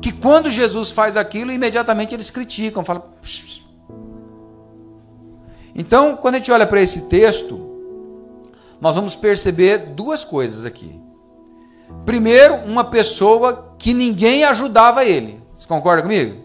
Que 0.00 0.12
quando 0.12 0.50
Jesus 0.50 0.90
faz 0.90 1.16
aquilo, 1.16 1.52
imediatamente 1.52 2.14
eles 2.14 2.30
criticam, 2.30 2.84
falam. 2.84 3.02
Então, 5.80 6.14
quando 6.14 6.34
a 6.34 6.38
gente 6.38 6.52
olha 6.52 6.66
para 6.66 6.82
esse 6.82 7.08
texto, 7.08 7.58
nós 8.78 8.96
vamos 8.96 9.16
perceber 9.16 9.78
duas 9.78 10.22
coisas 10.22 10.66
aqui. 10.66 11.00
Primeiro, 12.04 12.56
uma 12.66 12.84
pessoa 12.84 13.74
que 13.78 13.94
ninguém 13.94 14.44
ajudava 14.44 15.06
ele. 15.06 15.42
Você 15.54 15.66
concorda 15.66 16.02
comigo? 16.02 16.44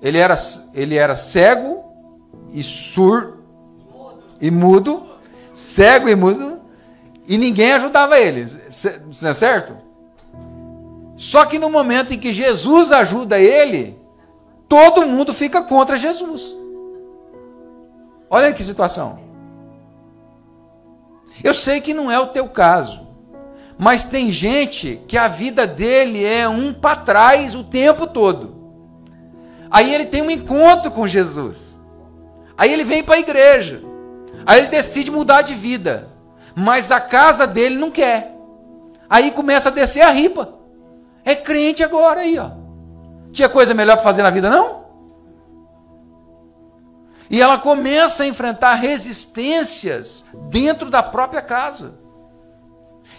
Ele 0.00 0.16
era, 0.16 0.36
ele 0.72 0.94
era 0.94 1.14
cego, 1.14 1.84
e 2.50 2.62
sur 2.62 3.40
e 4.40 4.50
mudo, 4.50 5.02
cego 5.52 6.08
e 6.08 6.14
mudo, 6.14 6.60
e 7.28 7.36
ninguém 7.36 7.72
ajudava 7.72 8.18
ele. 8.18 8.46
Não 9.20 9.28
é 9.28 9.34
certo? 9.34 9.76
Só 11.18 11.44
que 11.44 11.58
no 11.58 11.68
momento 11.68 12.14
em 12.14 12.18
que 12.18 12.32
Jesus 12.32 12.90
ajuda 12.90 13.38
ele, 13.38 13.98
todo 14.66 15.06
mundo 15.06 15.34
fica 15.34 15.60
contra 15.60 15.98
Jesus. 15.98 16.63
Olha 18.34 18.52
que 18.52 18.64
situação. 18.64 19.20
Eu 21.44 21.54
sei 21.54 21.80
que 21.80 21.94
não 21.94 22.10
é 22.10 22.18
o 22.18 22.26
teu 22.26 22.48
caso. 22.48 23.06
Mas 23.78 24.02
tem 24.02 24.32
gente 24.32 25.00
que 25.06 25.16
a 25.16 25.28
vida 25.28 25.68
dele 25.68 26.24
é 26.24 26.48
um 26.48 26.74
para 26.74 26.96
trás 26.96 27.54
o 27.54 27.62
tempo 27.62 28.08
todo. 28.08 28.52
Aí 29.70 29.94
ele 29.94 30.06
tem 30.06 30.20
um 30.20 30.32
encontro 30.32 30.90
com 30.90 31.06
Jesus. 31.06 31.88
Aí 32.58 32.72
ele 32.72 32.82
vem 32.82 33.04
para 33.04 33.14
a 33.14 33.20
igreja. 33.20 33.80
Aí 34.44 34.58
ele 34.58 34.66
decide 34.66 35.12
mudar 35.12 35.42
de 35.42 35.54
vida. 35.54 36.08
Mas 36.56 36.90
a 36.90 36.98
casa 36.98 37.46
dele 37.46 37.76
não 37.76 37.92
quer. 37.92 38.34
Aí 39.08 39.30
começa 39.30 39.68
a 39.68 39.72
descer 39.72 40.02
a 40.02 40.10
ripa. 40.10 40.54
É 41.24 41.36
crente 41.36 41.84
agora 41.84 42.22
aí, 42.22 42.36
ó. 42.36 42.50
Tinha 43.30 43.48
coisa 43.48 43.72
melhor 43.72 43.94
para 43.94 44.02
fazer 44.02 44.24
na 44.24 44.30
vida, 44.30 44.50
não? 44.50 44.83
E 47.34 47.42
ela 47.42 47.58
começa 47.58 48.22
a 48.22 48.26
enfrentar 48.28 48.74
resistências 48.74 50.30
dentro 50.50 50.88
da 50.88 51.02
própria 51.02 51.42
casa. 51.42 51.98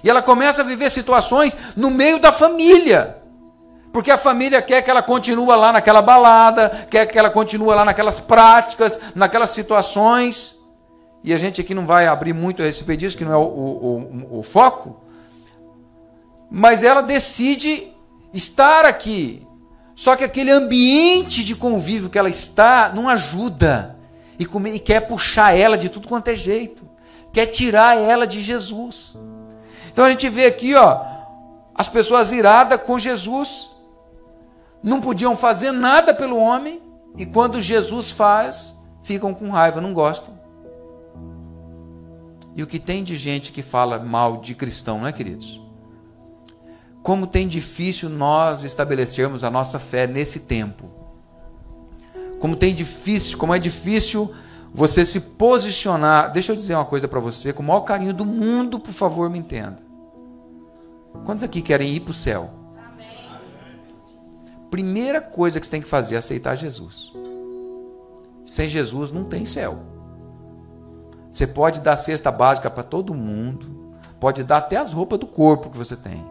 E 0.01 0.09
ela 0.09 0.21
começa 0.21 0.61
a 0.61 0.63
viver 0.63 0.89
situações 0.89 1.57
no 1.75 1.91
meio 1.91 2.17
da 2.17 2.31
família. 2.31 3.21
Porque 3.91 4.09
a 4.09 4.17
família 4.17 4.61
quer 4.61 4.81
que 4.81 4.89
ela 4.89 5.03
continue 5.03 5.53
lá 5.57 5.73
naquela 5.73 6.01
balada, 6.01 6.87
quer 6.89 7.05
que 7.07 7.19
ela 7.19 7.29
continue 7.29 7.75
lá 7.75 7.83
naquelas 7.83 8.17
práticas, 8.17 9.01
naquelas 9.13 9.49
situações. 9.49 10.59
E 11.21 11.33
a 11.33 11.37
gente 11.37 11.59
aqui 11.59 11.73
não 11.73 11.85
vai 11.85 12.07
abrir 12.07 12.31
muito 12.31 12.61
a 12.61 12.65
respeito 12.65 13.01
disso, 13.01 13.17
que 13.17 13.25
não 13.25 13.33
é 13.33 13.37
o, 13.37 13.41
o, 13.41 14.29
o, 14.31 14.39
o 14.39 14.43
foco. 14.43 15.03
Mas 16.49 16.83
ela 16.83 17.01
decide 17.01 17.91
estar 18.33 18.85
aqui. 18.85 19.45
Só 19.93 20.15
que 20.15 20.23
aquele 20.23 20.51
ambiente 20.51 21.43
de 21.43 21.53
convívio 21.53 22.09
que 22.09 22.17
ela 22.17 22.29
está 22.29 22.93
não 22.95 23.09
ajuda. 23.09 23.94
E, 24.39 24.43
e 24.43 24.79
quer 24.79 25.01
puxar 25.01 25.57
ela 25.57 25.77
de 25.77 25.89
tudo 25.89 26.07
quanto 26.07 26.29
é 26.29 26.35
jeito. 26.35 26.87
Quer 27.31 27.47
tirar 27.47 27.97
ela 27.97 28.25
de 28.25 28.41
Jesus. 28.41 29.19
Então 29.91 30.05
a 30.05 30.09
gente 30.09 30.27
vê 30.29 30.45
aqui, 30.45 30.75
ó, 30.75 31.01
as 31.73 31.87
pessoas 31.87 32.31
iradas 32.31 32.81
com 32.83 32.97
Jesus 32.97 33.75
não 34.81 35.01
podiam 35.01 35.35
fazer 35.35 35.71
nada 35.71 36.13
pelo 36.13 36.37
homem 36.37 36.81
e 37.17 37.25
quando 37.25 37.61
Jesus 37.61 38.11
faz, 38.11 38.85
ficam 39.03 39.33
com 39.33 39.49
raiva, 39.49 39.81
não 39.81 39.93
gostam. 39.93 40.35
E 42.55 42.63
o 42.63 42.67
que 42.67 42.79
tem 42.79 43.03
de 43.03 43.17
gente 43.17 43.51
que 43.51 43.61
fala 43.61 43.99
mal 43.99 44.37
de 44.37 44.55
cristão, 44.55 44.99
não 44.99 45.07
é, 45.07 45.11
queridos? 45.11 45.61
Como 47.03 47.27
tem 47.27 47.47
difícil 47.47 48.09
nós 48.09 48.63
estabelecermos 48.63 49.43
a 49.43 49.51
nossa 49.51 49.77
fé 49.77 50.07
nesse 50.07 50.41
tempo. 50.41 50.89
Como 52.45 52.55
tem 52.55 52.75
difícil, 52.75 53.39
como 53.39 53.55
é 53.55 53.57
difícil 53.57 54.31
você 54.71 55.03
se 55.03 55.19
posicionar. 55.19 56.31
Deixa 56.31 56.51
eu 56.51 56.55
dizer 56.55 56.75
uma 56.75 56.85
coisa 56.85 57.07
para 57.07 57.19
você, 57.19 57.51
com 57.51 57.63
o 57.63 57.65
maior 57.65 57.79
carinho 57.79 58.13
do 58.13 58.23
mundo, 58.23 58.79
por 58.79 58.91
favor, 58.91 59.31
me 59.31 59.39
entenda. 59.39 59.79
Quantos 61.25 61.43
aqui 61.43 61.59
querem 61.59 61.91
ir 61.91 62.01
para 62.01 62.11
o 62.11 62.13
céu? 62.13 62.51
Amém. 62.77 63.07
Primeira 64.69 65.19
coisa 65.19 65.59
que 65.59 65.65
você 65.65 65.71
tem 65.71 65.81
que 65.81 65.87
fazer 65.87 66.13
é 66.13 66.17
aceitar 66.19 66.53
Jesus. 66.53 67.11
Sem 68.45 68.69
Jesus 68.69 69.11
não 69.11 69.23
tem 69.23 69.43
céu. 69.43 69.79
Você 71.31 71.47
pode 71.47 71.79
dar 71.79 71.97
cesta 71.97 72.31
básica 72.31 72.69
para 72.69 72.83
todo 72.83 73.11
mundo, 73.11 73.95
pode 74.19 74.43
dar 74.43 74.57
até 74.57 74.77
as 74.77 74.93
roupas 74.93 75.17
do 75.17 75.25
corpo 75.25 75.71
que 75.71 75.77
você 75.79 75.95
tem. 75.95 76.23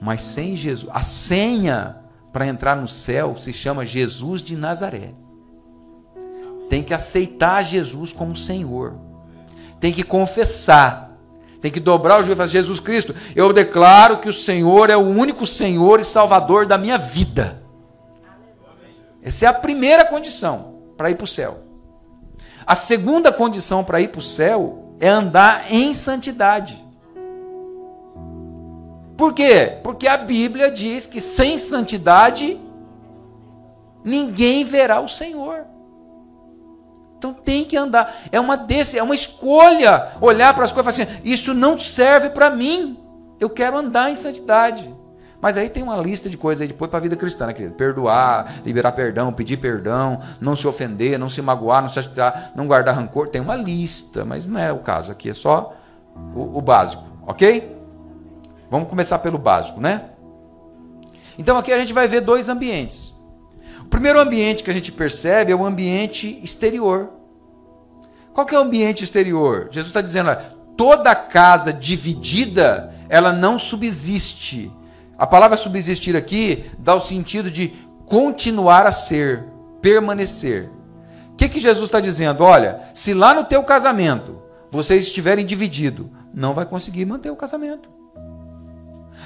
Mas 0.00 0.22
sem 0.22 0.56
Jesus, 0.56 0.90
a 0.92 1.02
senha 1.02 2.00
para 2.32 2.48
entrar 2.48 2.74
no 2.74 2.88
céu 2.88 3.36
se 3.38 3.52
chama 3.52 3.86
Jesus 3.86 4.42
de 4.42 4.56
Nazaré. 4.56 5.14
Tem 6.76 6.82
que 6.82 6.92
aceitar 6.92 7.64
Jesus 7.64 8.12
como 8.12 8.36
Senhor. 8.36 8.98
Tem 9.80 9.94
que 9.94 10.02
confessar 10.02 11.06
tem 11.58 11.72
que 11.72 11.80
dobrar 11.80 12.16
o 12.16 12.18
joelho 12.18 12.34
e 12.34 12.36
falar: 12.36 12.48
Jesus 12.48 12.78
Cristo, 12.78 13.14
eu 13.34 13.50
declaro 13.50 14.18
que 14.18 14.28
o 14.28 14.32
Senhor 14.32 14.90
é 14.90 14.96
o 14.96 15.00
único 15.00 15.46
Senhor 15.46 15.98
e 15.98 16.04
Salvador 16.04 16.66
da 16.66 16.76
minha 16.76 16.98
vida. 16.98 17.62
Essa 19.22 19.46
é 19.46 19.48
a 19.48 19.54
primeira 19.54 20.04
condição 20.04 20.74
para 20.98 21.10
ir 21.10 21.14
para 21.14 21.24
o 21.24 21.26
céu. 21.26 21.58
A 22.66 22.74
segunda 22.74 23.32
condição 23.32 23.82
para 23.82 24.00
ir 24.02 24.08
para 24.08 24.18
o 24.18 24.22
céu 24.22 24.94
é 25.00 25.08
andar 25.08 25.72
em 25.72 25.94
santidade. 25.94 26.76
Por 29.16 29.32
quê? 29.32 29.78
Porque 29.82 30.06
a 30.06 30.18
Bíblia 30.18 30.70
diz 30.70 31.06
que 31.06 31.22
sem 31.22 31.56
santidade 31.56 32.60
ninguém 34.04 34.62
verá 34.62 35.00
o 35.00 35.08
Senhor. 35.08 35.64
Então 37.18 37.32
tem 37.32 37.64
que 37.64 37.76
andar. 37.76 38.14
É 38.30 38.38
uma 38.38 38.56
desse, 38.56 38.98
é 38.98 39.02
uma 39.02 39.14
escolha 39.14 40.08
olhar 40.20 40.54
para 40.54 40.64
as 40.64 40.72
coisas 40.72 40.98
e 40.98 41.04
falar 41.04 41.10
assim: 41.10 41.20
isso 41.24 41.54
não 41.54 41.78
serve 41.78 42.30
para 42.30 42.50
mim. 42.50 42.98
Eu 43.40 43.50
quero 43.50 43.76
andar 43.76 44.10
em 44.10 44.16
santidade. 44.16 44.94
Mas 45.40 45.56
aí 45.56 45.68
tem 45.68 45.82
uma 45.82 45.96
lista 45.96 46.30
de 46.30 46.36
coisas 46.36 46.62
aí 46.62 46.68
depois 46.68 46.90
para 46.90 46.98
a 46.98 47.02
vida 47.02 47.14
cristã, 47.14 47.46
né, 47.46 47.52
querido? 47.52 47.74
Perdoar, 47.74 48.60
liberar 48.64 48.92
perdão, 48.92 49.32
pedir 49.32 49.58
perdão, 49.58 50.18
não 50.40 50.56
se 50.56 50.66
ofender, 50.66 51.18
não 51.18 51.28
se 51.28 51.42
magoar, 51.42 51.82
não 51.82 51.90
se 51.90 52.00
não 52.54 52.66
guardar 52.66 52.94
rancor. 52.94 53.28
Tem 53.28 53.40
uma 53.40 53.54
lista, 53.54 54.24
mas 54.24 54.46
não 54.46 54.58
é 54.58 54.72
o 54.72 54.78
caso 54.78 55.12
aqui, 55.12 55.30
é 55.30 55.34
só 55.34 55.74
o, 56.34 56.58
o 56.58 56.62
básico, 56.62 57.04
ok? 57.26 57.76
Vamos 58.70 58.88
começar 58.88 59.18
pelo 59.18 59.38
básico, 59.38 59.80
né? 59.80 60.10
Então 61.38 61.58
aqui 61.58 61.72
a 61.72 61.78
gente 61.78 61.92
vai 61.92 62.08
ver 62.08 62.22
dois 62.22 62.48
ambientes. 62.48 63.15
O 63.86 63.88
primeiro 63.88 64.18
ambiente 64.18 64.64
que 64.64 64.70
a 64.70 64.74
gente 64.74 64.90
percebe 64.90 65.52
é 65.52 65.54
o 65.54 65.64
ambiente 65.64 66.40
exterior. 66.42 67.12
Qual 68.34 68.44
que 68.44 68.52
é 68.52 68.58
o 68.58 68.62
ambiente 68.62 69.04
exterior? 69.04 69.68
Jesus 69.70 69.86
está 69.86 70.00
dizendo, 70.00 70.28
olha, 70.28 70.42
toda 70.76 71.14
casa 71.14 71.72
dividida, 71.72 72.92
ela 73.08 73.32
não 73.32 73.60
subsiste. 73.60 74.72
A 75.16 75.24
palavra 75.24 75.56
subsistir 75.56 76.16
aqui 76.16 76.64
dá 76.80 76.96
o 76.96 77.00
sentido 77.00 77.48
de 77.48 77.68
continuar 78.06 78.86
a 78.86 78.92
ser, 78.92 79.44
permanecer. 79.80 80.68
O 81.32 81.36
que, 81.36 81.48
que 81.48 81.60
Jesus 81.60 81.84
está 81.84 82.00
dizendo? 82.00 82.42
Olha, 82.42 82.80
se 82.92 83.14
lá 83.14 83.32
no 83.32 83.44
teu 83.44 83.62
casamento 83.62 84.42
vocês 84.68 85.04
estiverem 85.04 85.46
divididos, 85.46 86.08
não 86.34 86.52
vai 86.52 86.66
conseguir 86.66 87.06
manter 87.06 87.30
o 87.30 87.36
casamento. 87.36 87.88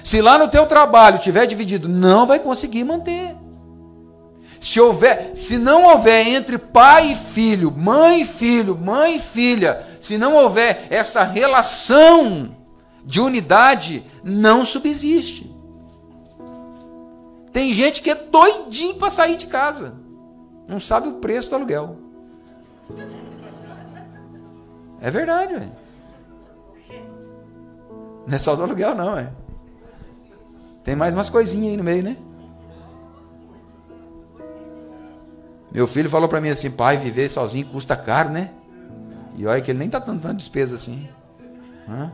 Se 0.04 0.20
lá 0.20 0.36
no 0.36 0.48
teu 0.48 0.66
trabalho 0.66 1.16
estiver 1.16 1.46
dividido, 1.46 1.88
não 1.88 2.26
vai 2.26 2.38
conseguir 2.38 2.84
manter. 2.84 3.34
Se 4.60 4.78
houver, 4.78 5.34
se 5.34 5.56
não 5.56 5.84
houver 5.84 6.28
entre 6.28 6.58
pai 6.58 7.12
e 7.12 7.16
filho, 7.16 7.70
mãe 7.70 8.20
e 8.20 8.24
filho, 8.26 8.76
mãe 8.76 9.16
e 9.16 9.18
filha, 9.18 9.86
se 10.02 10.18
não 10.18 10.34
houver 10.34 10.86
essa 10.90 11.22
relação 11.24 12.54
de 13.02 13.22
unidade, 13.22 14.04
não 14.22 14.62
subsiste. 14.66 15.50
Tem 17.54 17.72
gente 17.72 18.02
que 18.02 18.10
é 18.10 18.14
doidinho 18.14 18.96
para 18.96 19.08
sair 19.08 19.38
de 19.38 19.46
casa. 19.46 19.94
Não 20.68 20.78
sabe 20.78 21.08
o 21.08 21.14
preço 21.14 21.48
do 21.48 21.56
aluguel. 21.56 21.96
É 25.00 25.10
verdade, 25.10 25.54
velho. 25.54 25.72
Não 28.26 28.34
é 28.34 28.38
só 28.38 28.54
do 28.54 28.62
aluguel, 28.62 28.94
não, 28.94 29.18
é. 29.18 29.32
Tem 30.84 30.94
mais 30.94 31.14
umas 31.14 31.30
coisinhas 31.30 31.70
aí 31.70 31.76
no 31.78 31.82
meio, 31.84 32.02
né? 32.02 32.16
Meu 35.72 35.86
filho 35.86 36.10
falou 36.10 36.28
para 36.28 36.40
mim 36.40 36.48
assim, 36.48 36.70
pai, 36.70 36.96
viver 36.96 37.28
sozinho 37.28 37.66
custa 37.66 37.96
caro, 37.96 38.30
né? 38.30 38.50
E 39.36 39.46
olha 39.46 39.60
que 39.60 39.70
ele 39.70 39.78
nem 39.78 39.86
está 39.86 40.00
tanta 40.00 40.34
despesa 40.34 40.74
assim. 40.74 41.08
Hã? 41.88 42.10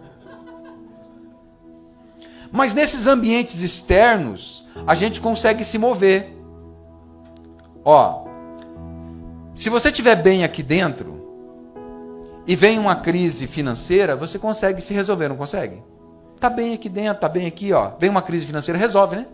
Mas 2.52 2.74
nesses 2.74 3.06
ambientes 3.06 3.62
externos, 3.62 4.68
a 4.86 4.94
gente 4.94 5.20
consegue 5.20 5.64
se 5.64 5.78
mover. 5.78 6.36
Ó, 7.84 8.26
se 9.54 9.70
você 9.70 9.88
estiver 9.88 10.16
bem 10.16 10.44
aqui 10.44 10.62
dentro 10.62 11.24
e 12.46 12.54
vem 12.54 12.78
uma 12.78 12.94
crise 12.94 13.46
financeira, 13.46 14.14
você 14.14 14.38
consegue 14.38 14.80
se 14.80 14.92
resolver, 14.92 15.28
não 15.28 15.36
consegue? 15.36 15.82
Tá 16.38 16.50
bem 16.50 16.74
aqui 16.74 16.88
dentro, 16.88 17.20
tá 17.20 17.28
bem 17.28 17.46
aqui, 17.46 17.72
ó. 17.72 17.92
Vem 17.98 18.10
uma 18.10 18.22
crise 18.22 18.44
financeira, 18.44 18.78
resolve, 18.78 19.16
né? 19.16 19.26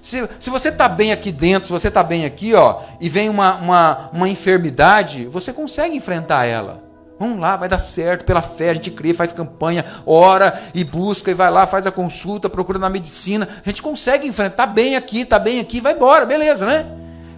Se, 0.00 0.28
se 0.38 0.50
você 0.50 0.68
está 0.68 0.88
bem 0.88 1.12
aqui 1.12 1.32
dentro, 1.32 1.66
se 1.66 1.72
você 1.72 1.88
está 1.88 2.02
bem 2.02 2.24
aqui, 2.24 2.54
ó, 2.54 2.80
e 3.00 3.08
vem 3.08 3.28
uma, 3.28 3.56
uma, 3.56 4.10
uma 4.12 4.28
enfermidade, 4.28 5.26
você 5.26 5.52
consegue 5.52 5.96
enfrentar 5.96 6.44
ela. 6.44 6.88
Vamos 7.18 7.40
lá, 7.40 7.56
vai 7.56 7.68
dar 7.68 7.80
certo, 7.80 8.24
pela 8.24 8.40
fé, 8.40 8.70
a 8.70 8.74
gente 8.74 8.92
crê, 8.92 9.12
faz 9.12 9.32
campanha, 9.32 9.84
ora 10.06 10.62
e 10.72 10.84
busca, 10.84 11.30
e 11.32 11.34
vai 11.34 11.50
lá, 11.50 11.66
faz 11.66 11.84
a 11.84 11.90
consulta, 11.90 12.48
procura 12.48 12.78
na 12.78 12.88
medicina. 12.88 13.48
A 13.66 13.68
gente 13.68 13.82
consegue 13.82 14.28
enfrentar, 14.28 14.64
está 14.64 14.66
bem 14.66 14.94
aqui, 14.94 15.22
está 15.22 15.38
bem 15.38 15.58
aqui, 15.58 15.80
vai 15.80 15.94
embora, 15.94 16.24
beleza, 16.24 16.64
né? 16.64 16.86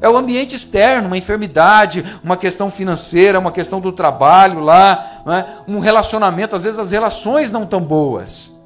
É 0.01 0.09
o 0.09 0.17
ambiente 0.17 0.55
externo, 0.55 1.07
uma 1.09 1.17
enfermidade, 1.17 2.05
uma 2.23 2.37
questão 2.37 2.71
financeira, 2.71 3.39
uma 3.39 3.53
questão 3.53 3.81
do 3.81 3.93
trabalho 3.93 4.61
lá, 4.61 5.23
né? 5.27 5.47
um 5.69 5.79
relacionamento, 5.79 6.57
às 6.57 6.63
vezes 6.63 6.79
as 6.79 6.91
relações 6.91 7.51
não 7.51 7.67
tão 7.67 7.81
boas. 7.81 8.59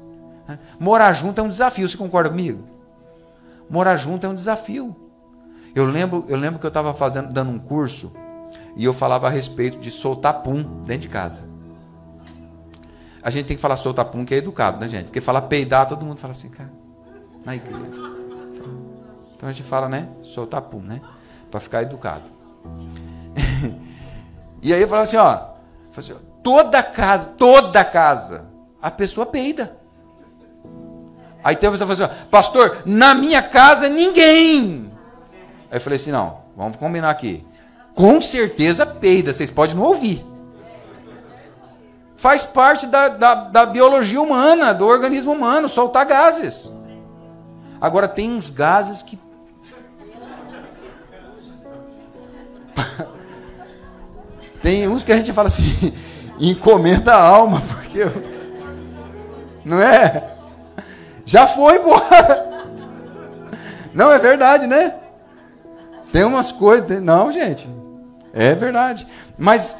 Morar 0.79 1.11
junto 1.13 1.41
é 1.41 1.43
um 1.43 1.49
desafio, 1.49 1.87
você 1.87 1.97
concorda 1.97 2.29
comigo? 2.29 2.74
Morar 3.69 3.97
junto 3.97 4.25
é 4.25 4.29
um 4.29 4.35
desafio. 4.35 4.95
Eu 5.73 5.85
lembro, 5.85 6.25
eu 6.27 6.37
lembro 6.37 6.59
que 6.59 6.65
eu 6.65 6.69
estava 6.69 6.93
fazendo, 6.93 7.33
dando 7.33 7.51
um 7.51 7.59
curso 7.59 8.13
e 8.75 8.85
eu 8.85 8.93
falava 8.93 9.27
a 9.27 9.29
respeito 9.29 9.77
de 9.77 9.89
soltar 9.89 10.41
pum 10.41 10.63
dentro 10.83 11.01
de 11.01 11.09
casa. 11.09 11.49
a 13.21 13.29
gente 13.29 13.47
tem 13.47 13.55
que 13.55 13.61
falar 13.61 13.75
solta 13.75 14.05
pum, 14.05 14.23
que 14.23 14.35
é 14.35 14.37
educado, 14.37 14.79
né, 14.79 14.87
gente? 14.87 15.05
Porque 15.05 15.19
falar 15.19 15.43
peidar, 15.43 15.87
todo 15.87 16.05
mundo 16.05 16.19
fala 16.19 16.31
assim, 16.31 16.49
cara, 16.49 16.71
na 17.43 17.55
igreja. 17.55 18.15
Então 19.35 19.49
a 19.49 19.51
gente 19.51 19.63
fala, 19.63 19.89
né? 19.89 20.07
Solta 20.23 20.61
pum, 20.61 20.79
né? 20.79 21.01
Para 21.49 21.59
ficar 21.59 21.81
educado. 21.81 22.23
e 24.61 24.73
aí 24.73 24.81
eu 24.81 24.87
falava 24.87 25.03
assim, 25.03 25.17
assim, 25.97 26.13
ó, 26.13 26.17
toda 26.43 26.83
casa, 26.83 27.33
toda 27.37 27.83
casa, 27.83 28.49
a 28.81 28.91
pessoa 28.91 29.25
peida. 29.25 29.84
Aí 31.45 31.55
tem 31.55 31.69
uma 31.69 31.77
pessoa 31.77 31.95
que 31.95 32.03
assim, 32.03 32.25
pastor, 32.31 32.79
na 32.87 33.13
minha 33.13 33.39
casa 33.39 33.87
ninguém. 33.87 34.91
Aí 35.69 35.77
eu 35.77 35.81
falei 35.81 35.97
assim, 35.97 36.11
não, 36.11 36.39
vamos 36.57 36.75
combinar 36.77 37.11
aqui. 37.11 37.45
Com 37.93 38.19
certeza 38.19 38.83
peida, 38.83 39.31
vocês 39.31 39.51
podem 39.51 39.75
não 39.75 39.83
ouvir. 39.83 40.25
Faz 42.17 42.43
parte 42.43 42.87
da, 42.87 43.09
da, 43.09 43.35
da 43.35 43.63
biologia 43.67 44.19
humana, 44.19 44.73
do 44.73 44.87
organismo 44.87 45.33
humano, 45.33 45.69
soltar 45.69 46.07
gases. 46.07 46.75
Agora 47.79 48.07
tem 48.07 48.31
uns 48.31 48.49
gases 48.49 49.03
que. 49.03 49.19
tem 54.63 54.87
uns 54.87 55.03
que 55.03 55.11
a 55.11 55.17
gente 55.17 55.31
fala 55.31 55.45
assim, 55.45 55.93
encomenda 56.41 57.13
a 57.13 57.21
alma, 57.21 57.61
porque. 57.61 57.99
Não 59.63 59.79
é? 59.79 60.34
Já 61.25 61.47
foi 61.47 61.77
embora. 61.77 62.45
Não, 63.93 64.11
é 64.11 64.19
verdade, 64.19 64.67
né? 64.67 64.93
Tem 66.11 66.23
umas 66.23 66.51
coisas. 66.51 67.01
Não, 67.01 67.31
gente. 67.31 67.67
É 68.33 68.53
verdade. 68.53 69.07
Mas, 69.37 69.79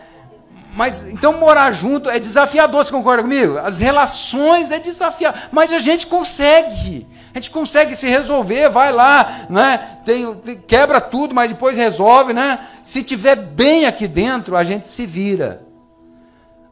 mas 0.73 1.03
então 1.03 1.33
morar 1.33 1.71
junto 1.71 2.09
é 2.09 2.17
desafiador, 2.17 2.83
você 2.83 2.91
concorda 2.91 3.21
comigo? 3.21 3.57
As 3.57 3.79
relações 3.79 4.71
é 4.71 4.79
desafiador. 4.79 5.39
Mas 5.51 5.71
a 5.71 5.79
gente 5.79 6.07
consegue. 6.07 7.05
A 7.33 7.37
gente 7.37 7.51
consegue 7.51 7.93
se 7.93 8.07
resolver, 8.07 8.69
vai 8.69 8.93
lá, 8.93 9.45
né? 9.49 9.77
Tem, 10.05 10.33
quebra 10.65 11.01
tudo, 11.01 11.35
mas 11.35 11.49
depois 11.49 11.75
resolve, 11.75 12.33
né? 12.33 12.59
Se 12.81 13.03
tiver 13.03 13.35
bem 13.35 13.85
aqui 13.85 14.07
dentro, 14.07 14.55
a 14.55 14.63
gente 14.63 14.87
se 14.87 15.05
vira. 15.05 15.61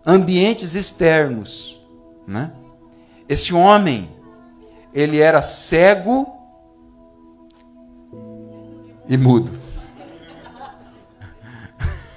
Ambientes 0.06 0.74
externos, 0.74 1.86
né? 2.26 2.52
Esse 3.28 3.54
homem 3.54 4.10
ele 4.94 5.20
era 5.20 5.42
cego 5.42 6.28
e 9.08 9.18
mudo. 9.18 9.52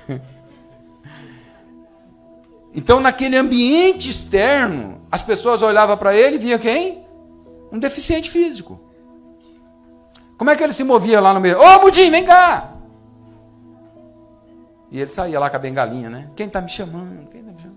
Então, 2.78 3.00
naquele 3.00 3.38
ambiente 3.38 4.10
externo, 4.10 5.00
as 5.10 5.22
pessoas 5.22 5.62
olhavam 5.62 5.96
para 5.96 6.14
ele 6.14 6.36
e 6.36 6.38
via 6.38 6.58
quem? 6.58 7.06
Um 7.72 7.78
deficiente 7.78 8.28
físico. 8.28 8.78
Como 10.36 10.50
é 10.50 10.56
que 10.56 10.62
ele 10.62 10.74
se 10.74 10.84
movia 10.84 11.18
lá 11.18 11.32
no 11.32 11.40
meio? 11.40 11.58
Ô, 11.58 11.62
oh, 11.62 11.80
Mudinho, 11.80 12.10
vem 12.10 12.26
cá! 12.26 12.74
E 14.90 15.00
ele 15.00 15.10
saía 15.10 15.40
lá 15.40 15.48
com 15.48 15.56
a 15.56 15.58
bengalinha, 15.58 16.10
né? 16.10 16.30
Quem 16.36 16.48
está 16.48 16.60
me 16.60 16.68
chamando? 16.68 17.26
Quem 17.30 17.40
está 17.40 17.52
me 17.52 17.60
chamando? 17.62 17.76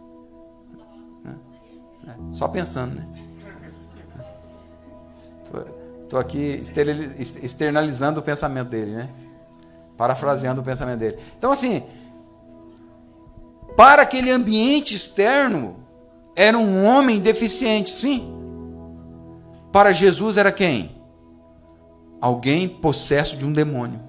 É, 2.05 2.33
só 2.33 2.49
pensando, 2.49 2.95
né? 2.95 3.18
Estou 6.09 6.19
aqui 6.19 6.59
externalizando 7.43 8.19
o 8.19 8.23
pensamento 8.23 8.69
dele, 8.69 8.95
né? 8.95 9.09
Parafraseando 9.95 10.59
o 10.59 10.63
pensamento 10.63 10.97
dele. 10.97 11.19
Então, 11.37 11.51
assim, 11.51 11.83
para 13.77 14.01
aquele 14.01 14.31
ambiente 14.31 14.95
externo, 14.95 15.75
era 16.35 16.57
um 16.57 16.83
homem 16.83 17.19
deficiente, 17.19 17.91
sim. 17.91 18.35
Para 19.71 19.91
Jesus 19.91 20.37
era 20.37 20.51
quem? 20.51 20.99
Alguém 22.19 22.67
possesso 22.67 23.37
de 23.37 23.45
um 23.45 23.53
demônio. 23.53 23.99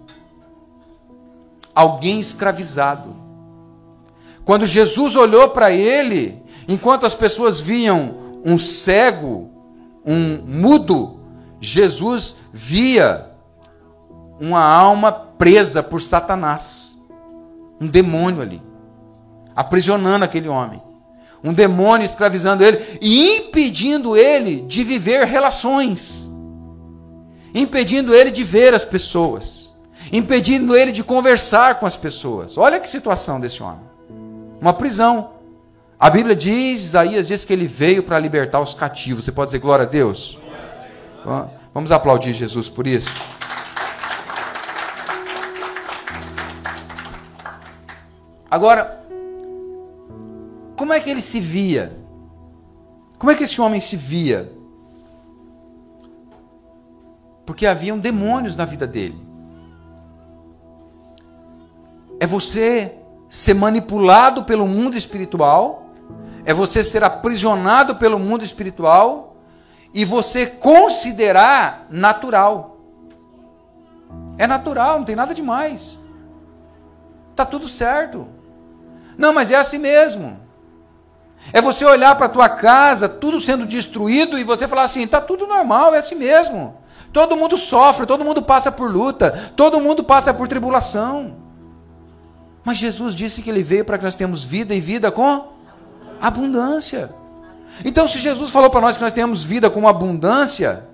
Alguém 1.74 2.18
escravizado. 2.18 3.14
Quando 4.42 4.64
Jesus 4.64 5.16
olhou 5.16 5.50
para 5.50 5.70
ele, 5.70 6.42
enquanto 6.66 7.04
as 7.04 7.14
pessoas 7.14 7.60
viam 7.60 8.40
um 8.42 8.58
cego, 8.58 9.50
um 10.02 10.38
mudo, 10.46 11.19
Jesus 11.60 12.36
via 12.52 13.30
uma 14.40 14.62
alma 14.62 15.12
presa 15.12 15.82
por 15.82 16.00
Satanás, 16.00 17.06
um 17.80 17.86
demônio 17.86 18.40
ali, 18.40 18.62
aprisionando 19.54 20.24
aquele 20.24 20.48
homem, 20.48 20.82
um 21.44 21.52
demônio 21.52 22.04
escravizando 22.04 22.64
ele 22.64 22.98
e 23.00 23.36
impedindo 23.36 24.16
ele 24.16 24.62
de 24.62 24.82
viver 24.82 25.26
relações, 25.26 26.30
impedindo 27.54 28.14
ele 28.14 28.30
de 28.30 28.42
ver 28.42 28.72
as 28.72 28.84
pessoas, 28.84 29.78
impedindo 30.10 30.74
ele 30.74 30.92
de 30.92 31.04
conversar 31.04 31.78
com 31.78 31.84
as 31.84 31.96
pessoas. 31.96 32.56
Olha 32.56 32.80
que 32.80 32.88
situação 32.88 33.38
desse 33.38 33.62
homem, 33.62 33.84
uma 34.60 34.72
prisão. 34.72 35.32
A 35.98 36.08
Bíblia 36.08 36.34
diz, 36.34 36.82
Isaías 36.82 37.28
diz 37.28 37.44
que 37.44 37.52
ele 37.52 37.66
veio 37.66 38.02
para 38.02 38.18
libertar 38.18 38.58
os 38.60 38.72
cativos. 38.72 39.26
Você 39.26 39.32
pode 39.32 39.48
dizer 39.48 39.58
glória 39.58 39.84
a 39.84 39.88
Deus? 39.88 40.38
Vamos 41.72 41.92
aplaudir 41.92 42.32
Jesus 42.32 42.68
por 42.68 42.86
isso? 42.86 43.10
Agora, 48.50 49.04
como 50.76 50.92
é 50.92 50.98
que 50.98 51.08
ele 51.08 51.20
se 51.20 51.38
via? 51.38 51.96
Como 53.18 53.30
é 53.30 53.34
que 53.34 53.44
esse 53.44 53.60
homem 53.60 53.78
se 53.78 53.96
via? 53.96 54.50
Porque 57.46 57.66
haviam 57.66 57.98
demônios 57.98 58.56
na 58.56 58.64
vida 58.64 58.86
dele. 58.86 59.20
É 62.18 62.26
você 62.26 62.96
ser 63.28 63.54
manipulado 63.54 64.44
pelo 64.44 64.66
mundo 64.66 64.96
espiritual, 64.96 65.86
é 66.44 66.52
você 66.52 66.82
ser 66.82 67.04
aprisionado 67.04 67.96
pelo 67.96 68.18
mundo 68.18 68.44
espiritual 68.44 69.29
e 69.92 70.04
você 70.04 70.46
considerar 70.46 71.86
natural. 71.90 72.78
É 74.38 74.46
natural, 74.46 74.98
não 74.98 75.04
tem 75.04 75.16
nada 75.16 75.34
demais. 75.34 75.98
Tá 77.34 77.44
tudo 77.44 77.68
certo. 77.68 78.26
Não, 79.16 79.32
mas 79.32 79.50
é 79.50 79.56
assim 79.56 79.78
mesmo. 79.78 80.40
É 81.52 81.60
você 81.60 81.84
olhar 81.84 82.14
para 82.16 82.26
a 82.26 82.30
tua 82.30 82.48
casa, 82.48 83.08
tudo 83.08 83.40
sendo 83.40 83.66
destruído 83.66 84.38
e 84.38 84.44
você 84.44 84.68
falar 84.68 84.84
assim, 84.84 85.06
tá 85.06 85.20
tudo 85.20 85.46
normal, 85.46 85.94
é 85.94 85.98
assim 85.98 86.14
mesmo. 86.14 86.76
Todo 87.12 87.36
mundo 87.36 87.56
sofre, 87.56 88.06
todo 88.06 88.24
mundo 88.24 88.42
passa 88.42 88.70
por 88.70 88.90
luta, 88.90 89.52
todo 89.56 89.80
mundo 89.80 90.04
passa 90.04 90.32
por 90.32 90.46
tribulação. 90.46 91.36
Mas 92.64 92.78
Jesus 92.78 93.14
disse 93.14 93.42
que 93.42 93.50
ele 93.50 93.62
veio 93.62 93.84
para 93.84 93.98
que 93.98 94.04
nós 94.04 94.14
tenhamos 94.14 94.44
vida 94.44 94.74
e 94.74 94.80
vida 94.80 95.10
com 95.10 95.48
abundância. 96.20 97.10
Então, 97.84 98.08
se 98.08 98.18
Jesus 98.18 98.50
falou 98.50 98.70
para 98.70 98.80
nós 98.80 98.96
que 98.96 99.02
nós 99.02 99.12
temos 99.12 99.44
vida 99.44 99.70
com 99.70 99.88
abundância, 99.88 100.84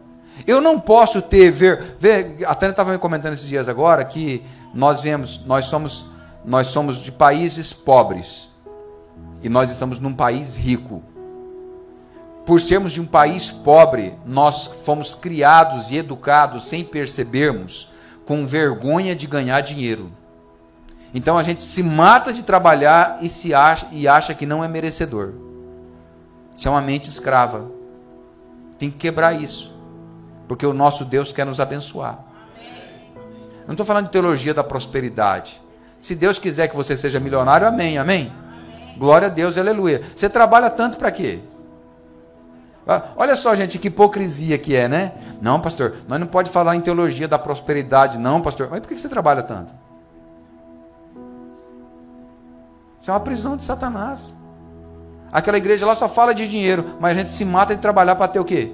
eu 0.46 0.61
não 0.61 0.79
posso 0.79 1.22
ter 1.22 1.51
ver, 1.51 1.96
ver 1.99 2.38
a 2.46 2.55
Tânia 2.55 2.72
estava 2.72 2.92
me 2.92 2.99
comentando 2.99 3.33
esses 3.33 3.49
dias 3.49 3.68
agora 3.68 4.05
que 4.05 4.42
nós 4.75 5.01
vemos, 5.01 5.44
nós 5.46 5.66
somos 5.66 6.16
nós 6.46 6.68
somos 6.68 6.99
de 6.99 7.11
países 7.11 7.72
pobres 7.72 8.55
e 9.42 9.49
nós 9.49 9.68
estamos 9.68 9.99
num 9.99 10.14
país 10.14 10.55
rico. 10.55 11.03
Por 12.46 12.61
sermos 12.61 12.92
de 12.92 13.01
um 13.01 13.07
país 13.07 13.49
pobre, 13.51 14.14
nós 14.25 14.68
fomos 14.85 15.12
criados 15.12 15.90
e 15.90 15.96
educados 15.96 16.68
sem 16.68 16.85
percebermos 16.85 17.90
com 18.25 18.46
vergonha 18.46 19.16
de 19.16 19.27
ganhar 19.27 19.61
dinheiro. 19.61 20.12
Então 21.12 21.37
a 21.37 21.42
gente 21.42 21.62
se 21.62 21.83
mata 21.83 22.33
de 22.33 22.44
trabalhar 22.44 23.18
e 23.20 23.29
se 23.29 23.53
acha 23.53 23.88
e 23.90 24.07
acha 24.07 24.33
que 24.33 24.46
não 24.46 24.62
é 24.62 24.68
merecedor. 24.68 25.33
Isso 26.57 26.66
é 26.66 26.71
uma 26.71 26.81
mente 26.81 27.11
escrava. 27.11 27.71
Tem 28.79 28.90
que 28.90 28.97
quebrar 28.97 29.35
isso. 29.35 29.77
Porque 30.49 30.64
o 30.64 30.73
nosso 30.73 31.05
Deus 31.05 31.31
quer 31.31 31.45
nos 31.45 31.61
abençoar. 31.61 32.19
Não 33.66 33.73
estou 33.73 33.85
falando 33.85 34.07
de 34.07 34.12
teologia 34.12 34.55
da 34.55 34.64
prosperidade. 34.64 35.61
Se 36.01 36.14
Deus 36.14 36.38
quiser 36.38 36.69
que 36.69 36.77
você 36.77 36.97
seja 36.97 37.21
milionário, 37.21 37.66
amém, 37.66 37.99
amém. 37.99 38.33
Glória 38.97 39.27
a 39.27 39.31
Deus, 39.31 39.59
aleluia. 39.59 40.03
Você 40.14 40.31
trabalha 40.31 40.71
tanto 40.71 40.97
para 40.97 41.11
quê? 41.11 41.40
Ah, 42.87 43.03
olha 43.16 43.35
só, 43.35 43.55
gente, 43.55 43.79
que 43.79 43.88
hipocrisia 43.88 44.57
que 44.57 44.77
é, 44.77 44.87
né? 44.87 45.12
Não, 45.42 45.61
pastor, 45.61 45.97
nós 46.07 46.21
não 46.21 46.27
pode 46.27 46.51
falar 46.51 46.77
em 46.77 46.81
teologia 46.81 47.27
da 47.27 47.38
prosperidade, 47.38 48.16
não, 48.16 48.40
pastor. 48.40 48.69
Mas 48.71 48.81
por 48.81 48.88
que 48.88 48.99
você 48.99 49.09
trabalha 49.09 49.42
tanto? 49.42 49.75
Isso 53.01 53.11
é 53.11 53.12
uma 53.12 53.21
prisão 53.21 53.57
de 53.57 53.64
Satanás. 53.64 54.37
Aquela 55.32 55.58
igreja 55.58 55.84
lá 55.84 55.94
só 55.94 56.08
fala 56.08 56.34
de 56.34 56.48
dinheiro, 56.48 56.96
mas 57.00 57.16
a 57.16 57.20
gente 57.20 57.30
se 57.30 57.44
mata 57.44 57.74
de 57.74 57.82
trabalhar 57.82 58.16
para 58.16 58.28
ter 58.28 58.40
o 58.40 58.44
quê? 58.44 58.72